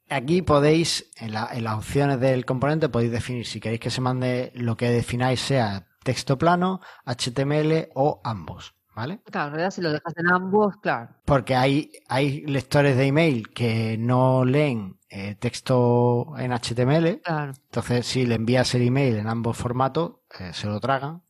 [0.08, 4.00] aquí podéis, en, la- en las opciones del componente, podéis definir si queréis que se
[4.00, 9.20] mande lo que defináis sea texto plano, HTML o ambos, ¿vale?
[9.30, 11.08] Claro, en realidad si lo dejas en ambos, claro.
[11.24, 17.52] Porque hay, hay lectores de email que no leen eh, texto en HTML, Claro.
[17.54, 21.22] entonces si le envías el email en ambos formatos, eh, se lo tragan.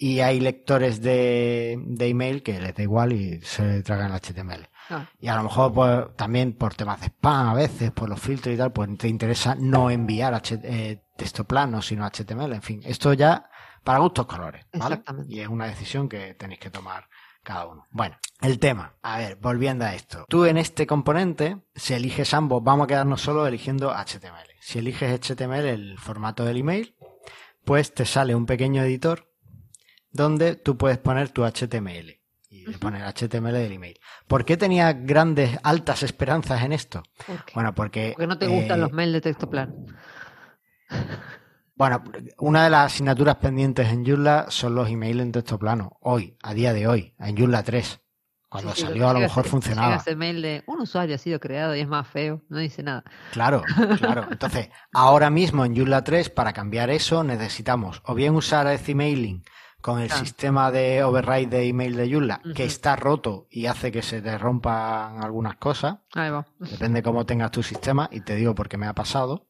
[0.00, 4.68] Y hay lectores de, de email que les da igual y se tragan el HTML.
[5.20, 8.54] Y a lo mejor pues, también por temas de spam a veces, por los filtros
[8.54, 12.52] y tal, pues te interesa no enviar H- eh, texto plano, sino HTML.
[12.54, 13.50] En fin, esto ya
[13.84, 15.02] para gustos colores, ¿vale?
[15.28, 17.08] Y es una decisión que tenéis que tomar
[17.42, 17.86] cada uno.
[17.90, 18.94] Bueno, el tema.
[19.02, 20.26] A ver, volviendo a esto.
[20.28, 24.50] Tú en este componente, si eliges ambos, vamos a quedarnos solo eligiendo HTML.
[24.60, 26.94] Si eliges HTML, el formato del email,
[27.64, 29.30] pues te sale un pequeño editor
[30.10, 32.17] donde tú puedes poner tu HTML
[32.50, 33.98] y le pones HTML del email.
[34.26, 37.02] ¿Por qué tenía grandes, altas esperanzas en esto?
[37.54, 38.12] Bueno, porque...
[38.16, 39.74] Porque no te gustan eh, los mails de texto plano.
[41.74, 42.02] Bueno,
[42.38, 45.96] una de las asignaturas pendientes en Joomla son los emails en texto plano.
[46.00, 48.00] Hoy, a día de hoy, en Joomla 3.
[48.48, 49.96] Cuando Sí, salió a lo mejor ese- funcionaba.
[49.96, 53.04] Ese mail de un usuario ha sido creado y es más feo, no dice nada.
[53.30, 53.62] Claro,
[53.98, 54.26] claro.
[54.30, 59.44] Entonces, ahora mismo en Joomla 3, para cambiar eso, necesitamos o bien usar Eth Emailing
[59.80, 60.24] con el Claro.
[60.24, 64.36] sistema de override de email de Joomla, que está roto y hace que se te
[64.36, 65.98] rompan algunas cosas.
[66.14, 66.46] Ahí va.
[66.58, 69.46] Depende cómo tengas tu sistema, y te digo porque me ha pasado.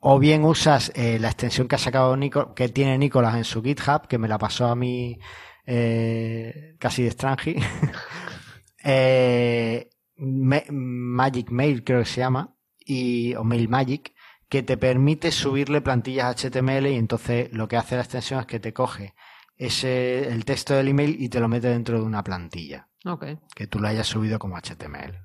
[0.00, 3.62] O bien usas eh, la extensión que ha sacado Nico, que tiene Nicolás en su
[3.62, 5.18] GitHub, que me la pasó a mí
[5.64, 7.56] eh, casi de extranji.
[8.84, 12.54] eh, Magic Mail creo que se llama,
[12.84, 14.12] y, o Mail Magic,
[14.52, 18.60] que te permite subirle plantillas HTML y entonces lo que hace la extensión es que
[18.60, 19.14] te coge
[19.56, 23.24] ese, el texto del email y te lo mete dentro de una plantilla Ok.
[23.56, 25.18] que tú lo hayas subido como HTML.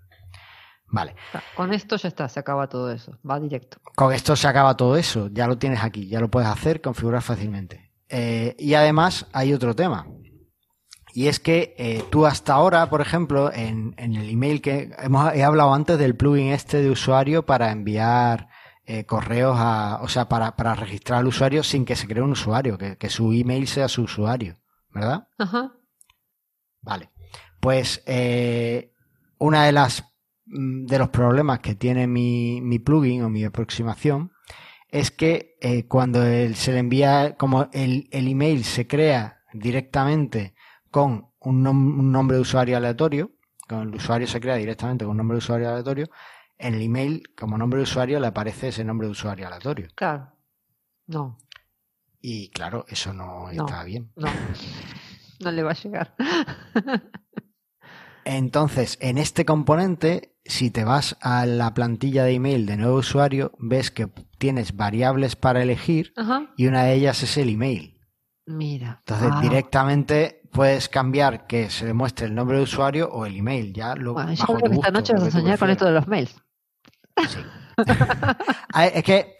[0.90, 1.14] Vale,
[1.58, 3.20] Con esto ya está, se acaba todo eso.
[3.30, 3.80] Va directo.
[3.98, 7.22] con esto se acaba todo eso, ya lo tienes aquí, ya lo puedes hacer, configurar
[7.22, 7.92] fácilmente.
[8.08, 10.08] Eh, y además hay otro tema.
[11.14, 15.34] Y es que eh, tú hasta ahora, por ejemplo, en, en el email que hemos
[15.34, 18.48] he hablado antes del plugin este de usuario para enviar
[18.88, 22.32] eh, correos a, o sea, para, para registrar al usuario sin que se cree un
[22.32, 24.56] usuario, que, que su email sea su usuario,
[24.94, 25.28] ¿verdad?
[25.38, 25.74] Ajá.
[26.82, 27.10] Vale.
[27.60, 28.94] Pues eh,
[29.40, 30.04] una de las
[30.46, 34.32] mm, de los problemas que tiene mi, mi plugin o mi aproximación
[34.90, 40.54] es que eh, cuando el- se le envía, como el, el email se crea directamente
[40.92, 43.32] con un, nom- un nombre de usuario aleatorio,
[43.68, 46.10] con el usuario se crea directamente con un nombre de usuario aleatorio,
[46.60, 49.88] en el email como nombre de usuario le aparece ese nombre de usuario aleatorio.
[49.96, 50.32] Claro.
[51.08, 51.38] No,
[52.22, 53.66] Y claro, eso no, No.
[53.66, 54.12] está bien.
[54.16, 54.28] no.
[55.40, 56.16] No le va a llegar.
[58.26, 63.54] Entonces, en este componente, si te vas a la plantilla de email de nuevo usuario,
[63.60, 66.52] ves que tienes variables para elegir Ajá.
[66.58, 68.02] y una de ellas es el email.
[68.46, 69.02] Mira.
[69.08, 73.74] Entonces, directamente puedes cambiar que se le muestre el nombre de usuario o el email.
[73.74, 76.08] Ya lo Bueno, yo creo que esta noche vas a soñar con esto de los
[76.08, 76.36] mails.
[77.30, 77.40] Sí.
[78.94, 79.38] Es que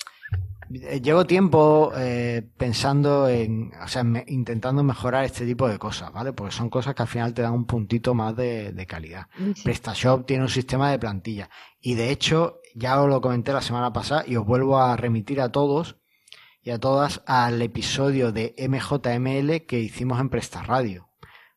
[0.70, 6.12] eh, llevo tiempo eh, pensando en, o sea, me- intentando mejorar este tipo de cosas,
[6.12, 6.34] ¿vale?
[6.34, 9.28] Porque son cosas que al final te dan un puntito más de, de calidad.
[9.56, 9.64] Sí.
[9.64, 11.50] PrestaShop tiene un sistema de plantilla.
[11.82, 15.40] Y de hecho, ya os lo comenté la semana pasada y os vuelvo a remitir
[15.42, 15.98] a todos
[16.62, 21.10] y a todas al episodio de MJML que hicimos en PrestaRadio.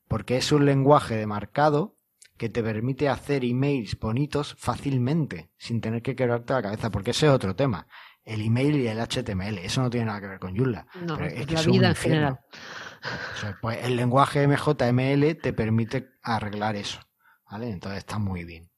[0.07, 1.97] Porque es un lenguaje de marcado
[2.41, 7.27] que te permite hacer emails bonitos fácilmente, sin tener que quebrarte la cabeza, porque ese
[7.27, 7.87] es otro tema.
[8.25, 10.87] El email y el HTML, eso no tiene nada que ver con Joomla.
[10.95, 12.39] No, pero es que la es un vida en infierno.
[12.39, 12.41] general.
[13.35, 17.01] O sea, pues el lenguaje MJML te permite arreglar eso,
[17.51, 17.69] ¿vale?
[17.69, 18.71] Entonces está muy bien.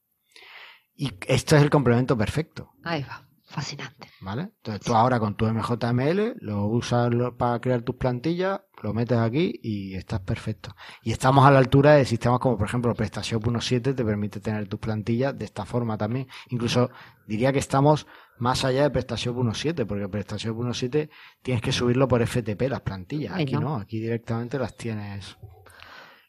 [0.93, 3.22] Y esto es el complemento perfecto, Ahí va.
[3.53, 4.09] Fascinante.
[4.21, 4.41] ¿vale?
[4.57, 9.59] Entonces tú ahora con tu MJML lo usas para crear tus plantillas, lo metes aquí
[9.61, 10.75] y estás perfecto.
[11.03, 14.67] Y estamos a la altura de sistemas como por ejemplo PrestaShop 1.7 te permite tener
[14.67, 16.27] tus plantillas de esta forma también.
[16.49, 16.89] Incluso
[17.27, 18.07] diría que estamos
[18.39, 21.09] más allá de PrestaShop 1.7 porque PrestaShop 1.7
[21.43, 23.33] tienes que subirlo por FTP las plantillas.
[23.35, 23.59] Ay, Aquí no.
[23.61, 25.37] no, aquí directamente las tienes.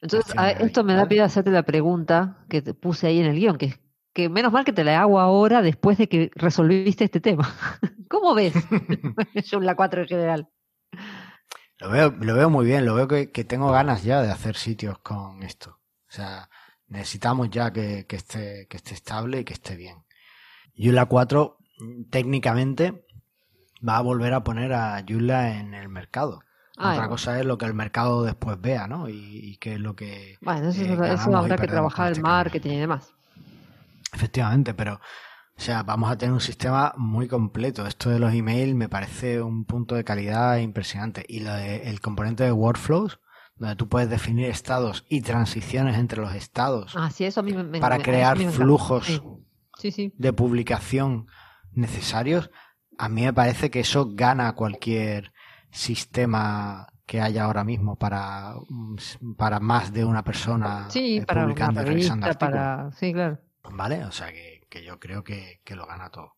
[0.02, 3.26] Entonces, a- esto me da pie a hacerte la pregunta que te puse ahí en
[3.26, 3.74] el guion, que,
[4.14, 7.52] que menos mal que te la hago ahora después de que resolviste este tema.
[8.08, 8.54] ¿Cómo ves?
[9.50, 10.48] Yo la 4 en general.
[11.78, 14.56] Lo veo, lo veo muy bien, lo veo que, que tengo ganas ya de hacer
[14.56, 15.80] sitios con esto.
[16.08, 16.48] O sea,
[16.86, 20.04] necesitamos ya que, que esté, que esté estable y que esté bien.
[20.76, 23.04] Joomla 4 mm, técnicamente
[23.86, 26.40] va a volver a poner a Joomla en el mercado.
[26.76, 27.08] Ah, Otra ya.
[27.08, 29.08] cosa es lo que el mercado después vea, ¿no?
[29.08, 30.38] Y, y qué es lo que...
[30.40, 33.14] Bueno, eso, eh, eso habrá que trabajar el este marketing y demás.
[34.14, 35.00] Efectivamente, pero...
[35.56, 37.86] O sea, vamos a tener un sistema muy completo.
[37.86, 41.24] Esto de los emails me parece un punto de calidad impresionante.
[41.28, 43.20] Y lo de- el componente de workflows,
[43.56, 47.52] donde tú puedes definir estados y transiciones entre los estados Ah, sí, eso a mí
[47.52, 49.22] me, para crear me flujos
[49.78, 50.12] Sí, sí.
[50.18, 51.28] de publicación
[51.70, 52.50] necesarios,
[52.98, 55.32] a mí me parece que eso gana cualquier
[55.70, 61.42] sistema que haya ahora mismo para, mm, para más de una persona Sí, eh, para
[61.44, 62.90] una publicando y revisando revista, para...
[62.92, 63.38] Sí, claro.
[63.70, 64.04] ¿Vale?
[64.04, 66.36] O sea que, que yo creo que, que lo gana todo.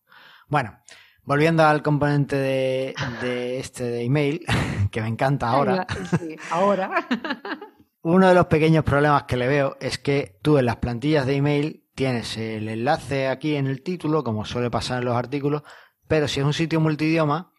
[0.49, 0.79] Bueno,
[1.25, 4.45] volviendo al componente de, de este de email,
[4.91, 5.87] que me encanta ahora,
[6.19, 7.07] Sí, ahora.
[8.03, 11.37] uno de los pequeños problemas que le veo es que tú en las plantillas de
[11.37, 15.63] email tienes el enlace aquí en el título, como suele pasar en los artículos,
[16.07, 17.53] pero si es un sitio multidioma,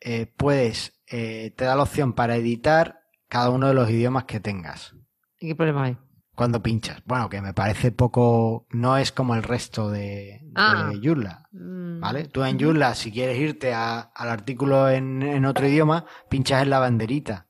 [0.00, 4.40] eh, puedes, eh, te da la opción para editar cada uno de los idiomas que
[4.40, 4.94] tengas.
[5.40, 5.96] ¿Y qué problema hay?
[6.36, 7.02] Cuando pinchas.
[7.06, 10.92] Bueno, que me parece poco, no es como el resto de, de Ah.
[11.02, 11.48] Joomla.
[11.52, 12.24] Mm, ¿Vale?
[12.28, 16.70] Tú en Joomla, si quieres irte a- al artículo en, en otro idioma, pinchas en
[16.70, 17.46] la banderita,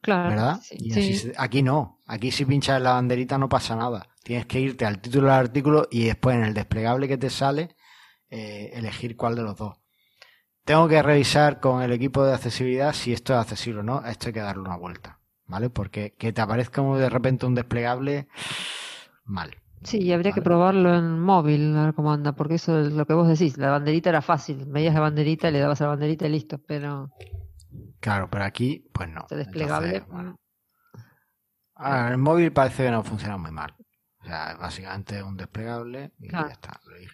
[0.00, 0.28] Claro.
[0.30, 0.60] ¿verdad?
[0.62, 1.32] Sí, Y así sí.
[1.38, 2.00] aquí no.
[2.06, 4.08] Aquí si pinchas en la banderita no pasa nada.
[4.24, 7.76] Tienes que irte al título del artículo y después en el desplegable que te sale,
[8.28, 9.76] eh, elegir cuál de los dos.
[10.64, 14.04] Tengo que revisar con el equipo de accesibilidad si esto es accesible o no.
[14.04, 15.15] Esto hay que darle una vuelta,
[15.46, 15.70] ¿vale?
[15.70, 18.28] Porque que te aparezca de repente un desplegable,
[19.24, 19.54] mal.
[19.82, 23.06] Sí, y habría que probarlo en móvil, a ver cómo anda, porque eso es lo
[23.06, 26.26] que vos decís, la banderita era fácil, veías la banderita, le dabas a la banderita
[26.26, 27.10] y listo, pero
[28.00, 29.24] Claro, pero aquí, pues no.
[29.26, 29.96] ese desplegable...
[29.96, 30.38] Entonces, bueno.
[31.76, 33.74] mm, el móvil parece que no funciona muy mal.
[34.20, 36.48] O sea, es básicamente un desplegable y Claro.
[36.48, 36.80] ya está.
[36.82, 37.10] pero,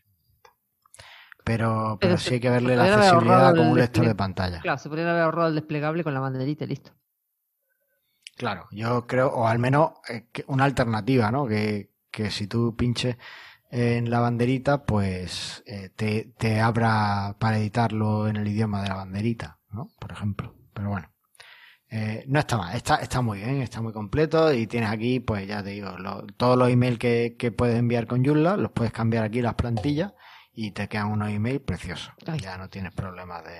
[1.45, 4.61] pero, Pero sí hay que verle la accesibilidad como un lector de pantalla.
[4.61, 6.93] Claro, se podría haber ahorrado el desplegable con la banderita y listo.
[8.43, 11.47] Claro, yo creo, o al menos eh, una alternativa, ¿no?
[11.47, 13.16] Que, que si tú pinches
[13.70, 18.97] en la banderita, pues eh, te, te abra para editarlo en el idioma de la
[18.97, 19.90] banderita, ¿no?
[20.01, 20.57] Por ejemplo.
[20.74, 21.09] Pero bueno,
[21.88, 25.47] eh, no está mal, está, está muy bien, está muy completo y tienes aquí, pues
[25.47, 28.93] ya te digo, lo- todos los emails que, que puedes enviar con Joomla, los puedes
[28.93, 30.14] cambiar aquí las plantillas
[30.53, 32.12] y te quedan unos emails preciosos.
[32.40, 33.59] Ya no tienes problemas de,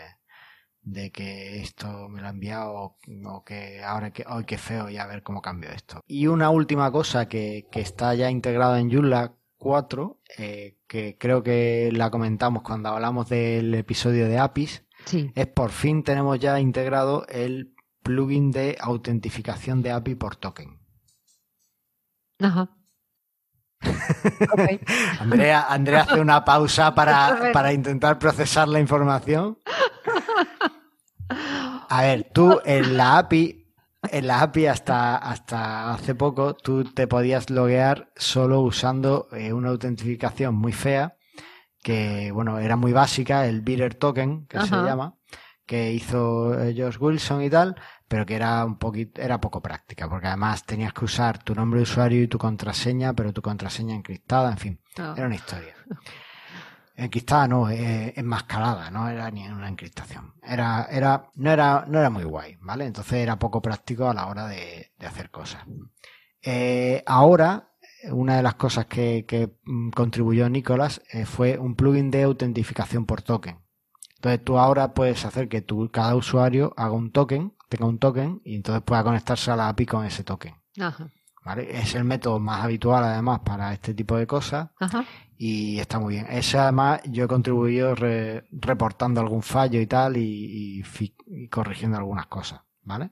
[0.83, 4.99] de que esto me lo ha enviado o, que ahora que hoy qué feo y
[4.99, 6.01] a ver cómo cambio esto.
[6.07, 11.43] Y una última cosa que, que está ya integrada en Joomla 4, eh, que creo
[11.43, 15.33] que la comentamos cuando hablamos del episodio de APIs, Sí.
[15.35, 17.75] es por fin tenemos ya integrado el
[18.05, 20.79] plugin de autentificación de API por token.
[22.41, 22.71] Ajá.
[25.21, 29.59] Andrea, Andrea hace una pausa para, para intentar procesar la información.
[31.89, 33.67] A ver, tú en la API,
[34.11, 39.71] en la API hasta, hasta hace poco, tú te podías loguear solo usando eh, una
[39.71, 41.17] autentificación muy fea,
[41.83, 45.17] que bueno, era muy básica, el Bearer Token, que se llama,
[45.67, 47.77] que hizo eh, Josh Wilson y tal,
[48.09, 51.79] pero que era un poquito, era poco práctica, porque además tenías que usar tu nombre
[51.79, 54.81] de usuario y tu contraseña, pero tu contraseña encriptada, en fin.
[54.99, 55.17] No.
[55.17, 55.75] Era una historia.
[57.03, 60.35] Encriptada no, eh, enmascarada, no era ni una encriptación.
[60.43, 62.87] Era, era, no era, no era muy guay, ¿vale?
[62.87, 65.65] Entonces era poco práctico a la hora de, hacer cosas.
[66.43, 67.71] Eh, ahora,
[68.11, 73.05] una de las cosas que, que, mm, contribuyó Nicolás eh, fue un plugin de autentificación
[73.07, 73.59] por token.
[74.17, 78.41] Entonces tú ahora puedes hacer que tu, cada usuario haga un token, tenga un token,
[78.45, 80.55] y entonces pueda conectarse a la API con ese token.
[80.81, 81.11] Ajá.
[81.45, 81.77] ¿Vale?
[81.79, 85.05] Es el método más habitual además para este tipo de cosas Ajá.
[85.37, 86.27] y está muy bien.
[86.31, 90.83] Ese además yo he contribuido re- reportando algún fallo y tal y, y
[91.27, 93.11] y corrigiendo algunas cosas, ¿vale?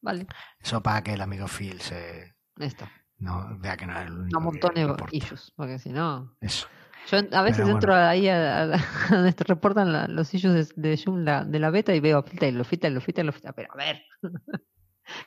[0.00, 0.26] Vale.
[0.60, 2.86] Eso para que el amigo Phil se Esto.
[3.18, 5.52] no vea que no es el único Un montón de issues.
[5.56, 6.36] Porque si no.
[6.40, 6.68] Eso.
[7.10, 8.78] Yo a veces entro ahí a, a- a
[9.10, 12.62] donde te reportan la- los issues de, de Joomla de la beta y veo filtalo,
[12.64, 13.54] filtalo, filtalo, filtalo.
[13.56, 14.02] Pero a ver.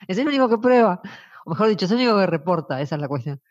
[0.07, 1.01] es el único que prueba.
[1.45, 2.81] O mejor dicho, es el único que reporta.
[2.81, 3.41] Esa es la cuestión.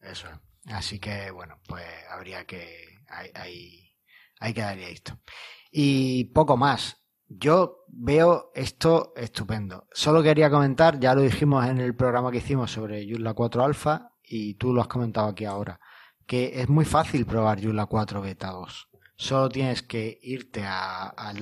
[0.00, 0.28] Eso.
[0.66, 3.94] Así que bueno, pues habría que ahí,
[4.40, 5.18] ahí, quedaría esto.
[5.70, 6.98] Y poco más.
[7.34, 9.88] Yo veo esto estupendo.
[9.92, 14.12] Solo quería comentar, ya lo dijimos en el programa que hicimos sobre Joomla 4 Alpha
[14.22, 15.80] y tú lo has comentado aquí ahora,
[16.26, 18.88] que es muy fácil probar Joomla 4 Beta 2.
[19.16, 21.32] Solo tienes que irte a, a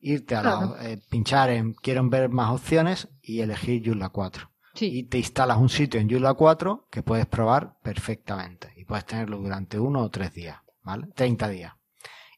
[0.00, 4.86] irte a la- eh, pinchar en quiero ver más opciones y elegir Joomla 4 Sí.
[4.86, 9.38] y te instalas un sitio en Joomla 4 que puedes probar perfectamente y puedes tenerlo
[9.38, 11.08] durante uno o tres días, ¿vale?
[11.14, 11.72] 30 días.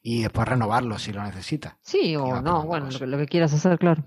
[0.03, 3.53] Y después renovarlo si lo necesitas, Sí, o no, bueno, lo que, lo que quieras
[3.53, 4.03] hacer, claro.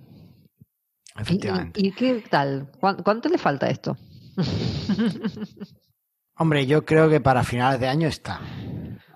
[1.16, 1.80] ¿Y, efectivamente.
[1.80, 2.72] y, y qué tal?
[2.80, 3.96] ¿Cuán- ¿Cuánto le falta a esto?
[6.36, 8.42] Hombre, yo creo que para finales de año está.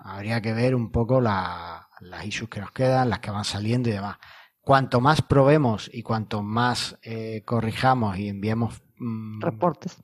[0.04, 3.88] Habría que ver un poco la- las issues que nos quedan, las que van saliendo
[3.88, 4.18] y demás.
[4.60, 10.02] Cuanto más probemos y cuanto más eh, corrijamos y enviemos mm, Reportes.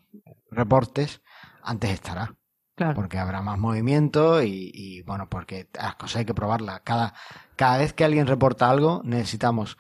[0.51, 1.23] reportes,
[1.63, 2.35] antes estará.
[2.77, 2.95] Claro.
[2.97, 6.81] porque habrá más movimiento y, y, bueno, porque las cosas hay que probarlas.
[6.81, 7.15] Cada,
[7.55, 9.79] cada vez que alguien reporta algo, necesitamos,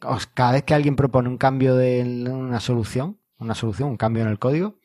[0.00, 3.96] o sea, cada vez que alguien propone un cambio de una solución, una solución, un
[3.96, 4.78] cambio en el código,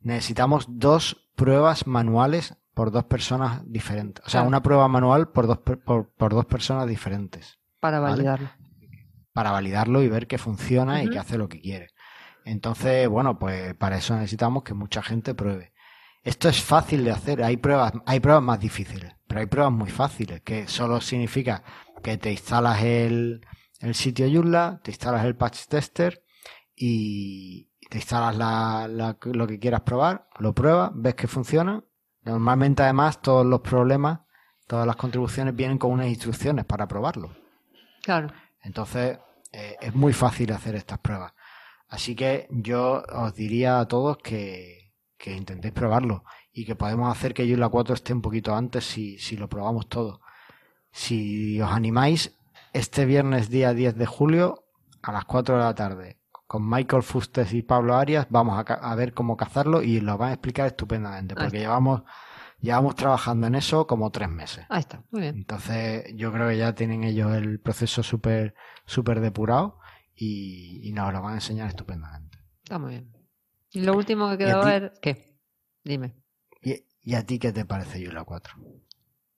[0.00, 4.24] necesitamos dos pruebas manuales por dos personas diferentes.
[4.26, 4.48] O sea, Claro.
[4.48, 8.12] una prueba manual por dos, por, por dos personas diferentes Para Vale.
[8.16, 8.48] validarlo.
[9.34, 11.88] para validarlo y ver que funciona y que hace lo que quiere.
[12.44, 15.72] Entonces, bueno, pues para eso necesitamos que mucha gente pruebe.
[16.22, 19.90] Esto es fácil de hacer, hay pruebas, hay pruebas más difíciles, pero hay pruebas muy
[19.90, 21.62] fáciles, que solo significa
[22.02, 23.40] que te instalas el,
[23.80, 26.22] el sitio Joomla, te instalas el patch tester
[26.76, 31.82] y te instalas la- la- lo que quieras probar, lo pruebas, ves que funciona.
[32.24, 34.20] Normalmente además todos los problemas,
[34.66, 37.34] todas las contribuciones vienen con unas instrucciones para probarlo.
[38.02, 38.28] Claro.
[38.62, 39.18] Entonces,
[39.52, 41.32] eh, es muy fácil hacer estas pruebas.
[41.88, 47.34] Así que yo os diría a todos que, que intentéis probarlo y que podemos hacer
[47.34, 50.20] que Joomla 4 esté un poquito antes si, si lo probamos todo.
[50.90, 52.36] Si os animáis,
[52.72, 54.64] este viernes día 10 de julio
[55.02, 56.18] a las 4 de la tarde,
[56.52, 60.32] con Michael Fustes y Pablo Arias, vamos a, ver cómo cazarlo y lo van a
[60.34, 62.02] explicar estupendamente, porque llevamos,
[62.60, 64.66] llevamos trabajando en eso como tres meses.
[64.68, 65.02] Ahí está.
[65.10, 65.36] Muy bien.
[65.36, 69.78] Entonces, yo creo que ya tienen ellos el proceso súper súper depurado
[70.14, 72.36] y, y nos lo van a enseñar estupendamente.
[72.62, 73.16] Está muy bien.
[73.70, 74.66] Y lo último que ¿Y a queda ti?
[74.66, 75.38] ver, ¿qué?
[75.82, 76.22] Dime.
[76.60, 78.56] Y, ¿Y a ti qué te parece Joomla 4?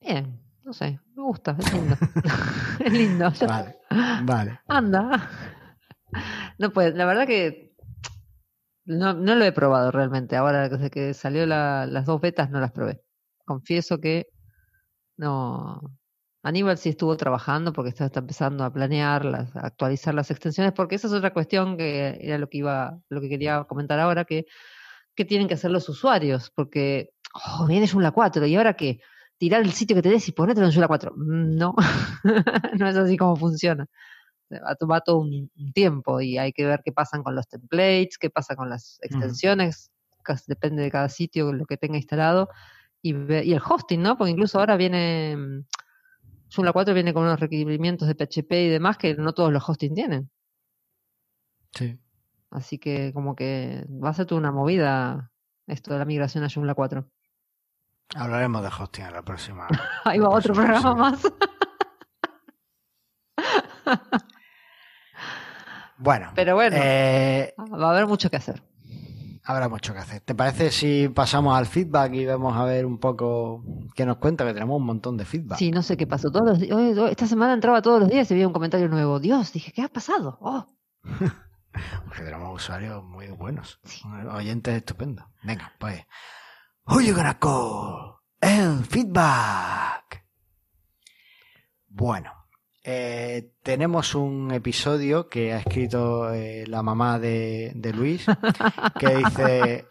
[0.01, 1.95] Bien, no sé, me gusta, es lindo.
[2.85, 3.31] es lindo.
[3.47, 3.77] Vale,
[4.25, 4.59] vale.
[4.67, 5.61] Anda.
[6.59, 7.73] No pues, la verdad que
[8.85, 10.35] no, no lo he probado realmente.
[10.35, 13.01] Ahora desde que salió la- las dos betas no las probé.
[13.45, 14.27] Confieso que
[15.17, 15.81] no.
[16.43, 20.73] Aníbal sí estuvo trabajando porque está, está empezando a planear, las, a actualizar las extensiones,
[20.73, 24.25] porque esa es otra cuestión que era lo que iba, lo que quería comentar ahora,
[24.25, 24.45] que,
[25.15, 28.99] que tienen que hacer los usuarios, porque oh, viene Joomla 4 y ahora qué,
[29.37, 31.13] tirar el sitio que te des y ponértelo en Joomla 4.
[31.17, 31.75] Mm, No,
[32.79, 33.87] no es así como funciona
[34.51, 37.47] va, to- va todo un, un tiempo y hay que ver qué pasan con los
[37.47, 39.91] templates, qué pasa con las extensiones,
[40.47, 42.49] depende de cada sitio lo que tenga instalado
[43.01, 44.17] y, el hosting, ¿no?
[44.17, 45.65] Porque incluso ahora viene, mm,
[46.53, 49.93] Joomla 4 viene con unos requerimientos de PHP y demás que no todos los hosting
[49.93, 50.29] tienen.
[51.75, 51.99] Sí.
[52.49, 55.31] Así que como que va a ser toda una movida
[55.67, 57.07] esto de la migración a Joomla 4.
[58.15, 59.67] Hablaremos de hosting en la próxima.
[60.05, 61.21] Ahí va otro programa más.
[65.97, 68.61] Bueno, Pero bueno, eh, va a haber mucho que hacer.
[69.43, 70.21] habrá mucho que hacer.
[70.21, 73.63] ¿Te parece si pasamos al feedback y vamos a ver un poco
[73.95, 74.45] qué nos cuenta?
[74.45, 75.57] Que tenemos un montón de feedback.
[75.57, 76.31] Sí, no sé qué pasó.
[76.31, 79.19] Todos los hoy- esta semana entraba todos los días y veía un comentario nuevo.
[79.19, 80.37] Dios, dije, ¿qué ha pasado?
[80.41, 80.67] Oh,
[82.05, 83.79] Porque tenemos usuarios muy buenos.
[84.33, 85.25] Oyentes estupendos.
[85.43, 86.05] Venga, pues.
[86.87, 88.15] Who you gonna call?
[88.41, 90.25] El feedback.
[91.87, 92.31] Bueno,
[92.87, 98.25] eh, tenemos un episodio que ha escrito eh, la mamá de, de Luis
[98.99, 99.87] que dice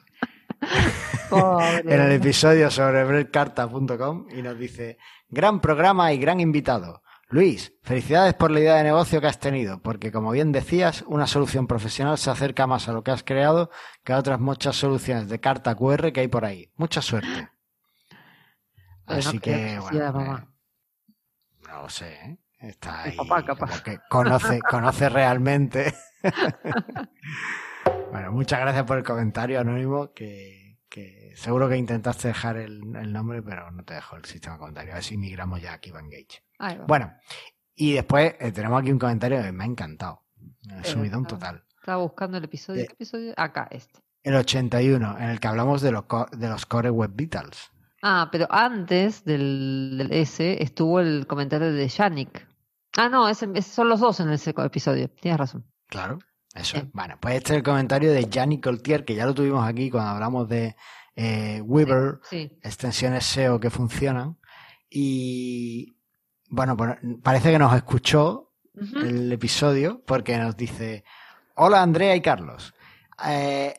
[1.83, 7.03] en el episodio sobre breadcarta.com y nos dice gran programa y gran invitado.
[7.29, 11.27] Luis, felicidades por la idea de negocio que has tenido, porque como bien decías, una
[11.27, 13.71] solución profesional se acerca más a lo que has creado
[14.05, 16.71] que a otras muchas soluciones de carta QR que hay por ahí.
[16.77, 17.49] Mucha suerte.
[19.09, 20.47] No Así que, bueno, eh,
[21.67, 22.39] no lo sé, ¿eh?
[22.69, 23.83] Está ahí papá, capaz.
[23.83, 25.95] que conoce, conoce realmente.
[28.11, 33.13] bueno, muchas gracias por el comentario anónimo que, que seguro que intentaste dejar el, el
[33.13, 34.93] nombre, pero no te dejó el sistema de comentarios.
[34.93, 36.43] A ver si migramos ya aquí Van Gage.
[36.87, 37.13] Bueno,
[37.75, 40.23] y después eh, tenemos aquí un comentario que me ha encantado.
[40.69, 41.29] Me ha Eh, subido un ah.
[41.29, 41.65] total.
[41.79, 42.83] Estaba buscando el episodio.
[42.83, 42.87] Eh.
[42.87, 43.35] ¿Qué episodio?
[43.37, 44.01] Acá, este.
[44.23, 47.71] El 81, en el que hablamos de los, de los Core Web Vitals.
[48.03, 52.47] Ah, pero antes del, del ese estuvo el comentario de Yannick.
[52.97, 55.09] Ah, no, ese son los dos en ese episodio.
[55.11, 55.65] Tienes razón.
[55.89, 56.19] Claro,
[56.55, 56.83] eso es.
[56.85, 56.91] Sí.
[56.93, 60.11] Bueno, pues este es el comentario de Gianni Coltier, que ya lo tuvimos aquí cuando
[60.11, 60.77] hablamos de
[61.17, 62.59] eh, Weaver, Sí.
[62.63, 64.39] extensiones SEO que funcionan.
[64.89, 65.97] Y
[66.49, 68.53] bueno, pues parece que nos escuchó
[68.97, 71.05] el episodio porque nos dice,
[71.57, 72.75] hola Andrea y Carlos.
[73.27, 73.75] Eh,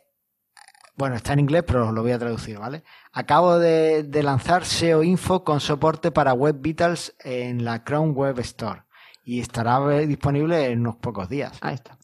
[0.98, 2.84] bueno, está en inglés, pero lo voy a traducir, ¿vale?
[3.12, 8.40] Acabo de, de lanzar SEO Info con soporte para Web Vitals en la Chrome Web
[8.40, 8.84] Store
[9.26, 11.58] y estará eh, disponible en unos pocos días.
[11.62, 11.98] Ahí está.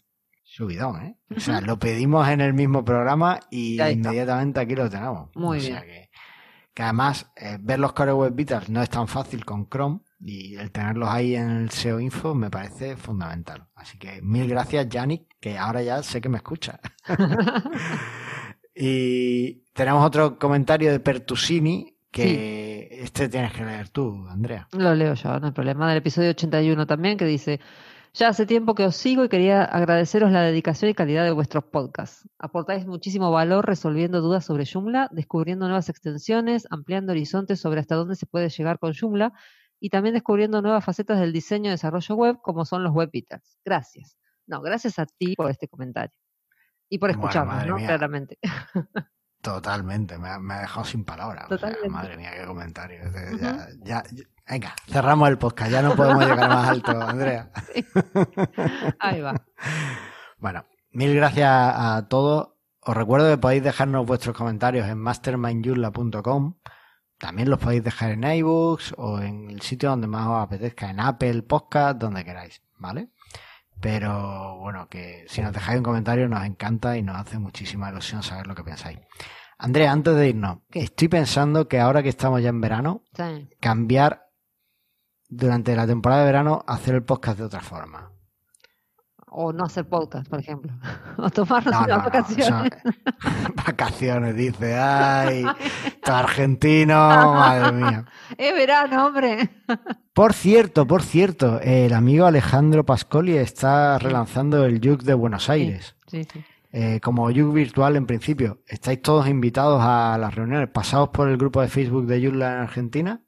[0.43, 1.17] Subidón, ¿eh?
[1.33, 5.29] O sea, lo pedimos en el mismo programa y inmediatamente aquí lo tenemos.
[5.35, 5.93] Muy o sea bien.
[5.93, 6.09] que,
[6.73, 10.55] que además eh, ver los Core Web Vitals no es tan fácil con Chrome y
[10.55, 13.67] el tenerlos ahí en el SEO Info me parece fundamental.
[13.75, 16.81] Así que mil gracias, Yannick, que ahora ya sé que me escucha.
[18.75, 22.70] y tenemos otro comentario de Pertusini que
[23.01, 24.67] este tienes que leer tú, Andrea.
[24.73, 25.89] Lo leo yo, no hay problema.
[25.89, 27.59] Del episodio 81 también, que dice:
[28.13, 31.63] Ya hace tiempo que os sigo y quería agradeceros la dedicación y calidad de vuestros
[31.63, 32.29] podcasts.
[32.37, 38.15] Aportáis muchísimo valor resolviendo dudas sobre Joomla, descubriendo nuevas extensiones, ampliando horizontes sobre hasta dónde
[38.15, 39.33] se puede llegar con Joomla
[39.79, 43.09] y también descubriendo nuevas facetas del diseño y desarrollo web, como son los web.
[43.65, 44.15] Gracias.
[44.45, 46.15] No, gracias a ti por este comentario.
[46.87, 47.77] Y por escucharnos, ¿no?
[47.77, 48.37] Claramente.
[49.41, 51.51] Totalmente, me ha, me ha dejado sin palabras.
[51.51, 52.99] O sea, madre mía, qué comentario.
[53.13, 57.51] Ya- ya- ya- ya- venga, cerramos el podcast, ya no podemos llegar más alto, Andrea.
[58.99, 59.33] Ahí va.
[60.37, 62.49] Bueno, mil gracias a todos.
[62.83, 66.55] Os recuerdo que podéis dejarnos vuestros comentarios en mastermindyurla.com.
[67.19, 70.99] También los podéis dejar en iBooks o en el sitio donde más os apetezca, en
[70.99, 73.09] Apple Podcast, donde queráis, ¿vale?
[73.81, 78.21] Pero bueno, que si nos dejáis un comentario nos encanta y nos hace muchísima ilusión
[78.23, 78.99] saber lo que pensáis.
[79.57, 83.49] Andrea, antes de irnos, estoy pensando que ahora que estamos ya en verano, Sí.
[83.59, 84.27] cambiar
[85.27, 88.11] durante la temporada de verano, hacer el podcast de otra forma.
[89.33, 90.73] O no hacer podcast, por ejemplo.
[91.17, 92.71] O tomarnos No, unas no, no, vacaciones.
[93.65, 94.77] vacaciones, dice.
[94.77, 95.45] Ay,
[96.03, 98.05] todo argentino, madre mía.
[98.37, 99.49] Es verano, hombre.
[100.13, 105.95] Por cierto, por cierto, el amigo Alejandro Pascoli está relanzando el Juke de Buenos Aires.
[106.07, 106.43] Sí, sí.
[106.73, 110.69] Eh, como You Virtual en principio, estáis todos invitados a las reuniones.
[110.69, 113.21] Pasaos por el grupo de Facebook de Joomla en Argentina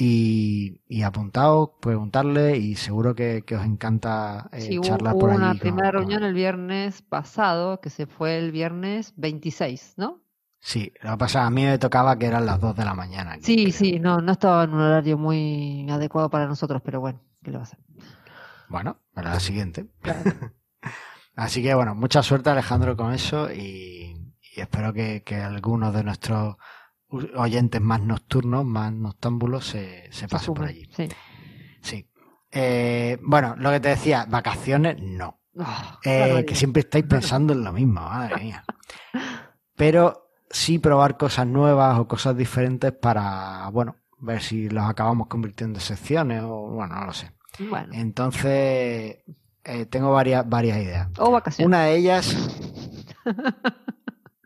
[0.00, 5.30] y, y apuntaos, preguntarle y seguro que, que os encanta eh, Sí, charlar hubo por
[5.30, 5.40] allí.
[5.40, 10.22] una primera con- reunión el viernes pasado, que se fue el viernes 26, ¿no?
[10.60, 13.32] Sí, lo que pasa, a mí me tocaba que eran las 2 de la mañana.
[13.32, 13.72] aquí, Sí, creo.
[13.72, 17.56] sí, no, no estaba en un horario muy adecuado para nosotros, pero bueno, ¿qué le
[17.58, 17.78] va a hacer?
[18.68, 19.86] Bueno, para la siguiente.
[21.36, 24.16] Así que bueno, mucha suerte Alejandro con eso y,
[24.54, 26.56] y espero que, que algunos de nuestros
[27.36, 30.88] oyentes más nocturnos, más noctámbulos, se, se Se pasen por allí.
[30.96, 31.08] Sí.
[31.82, 32.06] Sí.
[32.52, 35.40] Eh, bueno, lo que te decía, vacaciones no.
[35.58, 38.64] Ah, Eh, que siempre estáis pensando en lo mismo, madre mía.
[39.76, 45.78] Pero sí probar cosas nuevas o cosas diferentes para, bueno, ver si los acabamos convirtiendo
[45.78, 47.32] en secciones o, bueno, no lo sé.
[47.68, 49.18] Bueno, Entonces,
[49.64, 51.08] eh, tengo varias, varias ideas.
[51.18, 51.66] o vacaciones.
[51.66, 52.36] Una de ellas.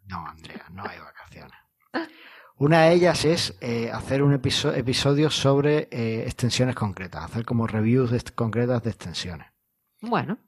[0.07, 1.04] No, Andrea, no hay vacaciones.
[2.57, 7.67] Una de ellas es eh, hacer un episo- episodio sobre eh, extensiones concretas, hacer como
[7.67, 9.49] reviews de concretas de extensiones.
[10.01, 10.39] Bueno,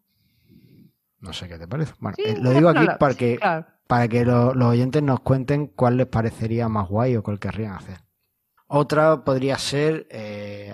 [1.20, 1.94] No sé qué te parece.
[1.98, 3.66] Bueno, sí, eh, lo digo aquí para que, claro.
[3.88, 7.72] para que lo- los oyentes nos cuenten cuál les parecería más guay o cuál querrían
[7.72, 8.00] hacer.
[8.68, 10.08] Otra podría ser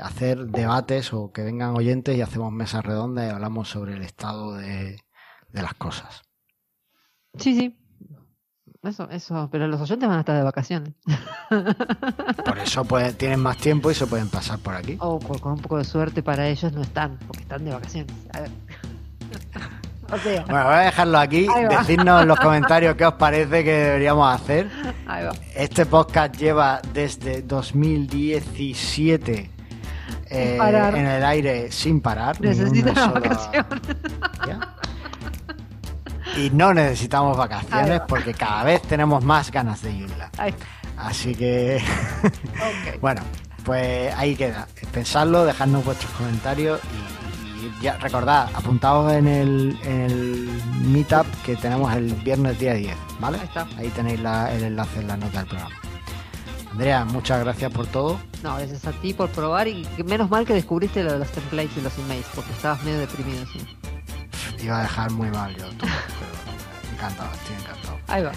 [0.03, 4.55] hacer debates o que vengan oyentes y hacemos mesas redondas y hablamos sobre el estado
[4.55, 4.99] de,
[5.51, 6.23] de las cosas.
[7.39, 7.79] Sí, sí.
[8.83, 10.93] Eso, eso, pero los oyentes van a estar de vacaciones.
[12.45, 14.97] Por eso pueden- tienen más tiempo y se pueden pasar por aquí.
[14.99, 18.13] O por- con un poco de suerte para ellos no están, porque están de vacaciones.
[18.35, 18.51] A ver.
[20.13, 21.47] o sea, Bueno, voy a dejarlo aquí.
[21.71, 24.69] Decidnos en los comentarios qué os parece que deberíamos hacer.
[25.07, 25.33] ahí va.
[25.55, 29.49] Este podcast lleva desde 2017
[30.29, 32.41] eh, en el aire sin parar.
[32.41, 33.65] Necesitan vacación.
[34.45, 34.75] día.
[36.37, 40.07] Y no necesitamos vacaciones porque cada vez tenemos más ganas de.
[40.39, 40.55] Ahí.
[40.97, 41.83] Así que,
[43.01, 43.23] bueno,
[43.65, 44.67] pues ahí queda.
[44.93, 46.81] Pensadlo, dejadnos vuestros comentarios
[47.61, 52.75] y, y ya recordad, apuntaos en el, en el meetup que tenemos el viernes día
[52.75, 53.39] 10, ¿vale?
[53.39, 53.67] Ahí está.
[53.79, 55.75] Ahí tenéis la- el enlace en la nota del programa.
[56.71, 58.19] Andrea, muchas gracias por todo.
[58.43, 61.77] No, gracias a ti por probar y menos mal que descubriste lo de los templates
[61.77, 63.45] y los emails, porque estabas medio deprimido.
[63.53, 63.61] sí.
[64.63, 65.91] Iba a dejar muy mal yo todo,
[66.21, 67.99] pero encantado, estoy encantado.
[68.07, 68.33] Ahí va.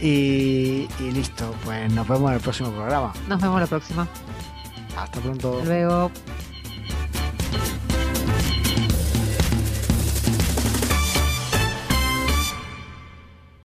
[0.00, 3.12] Y, y listo, pues nos vemos en el próximo programa.
[3.28, 4.08] Nos vemos la próxima.
[4.96, 5.58] Hasta pronto.
[5.58, 6.10] Hasta luego.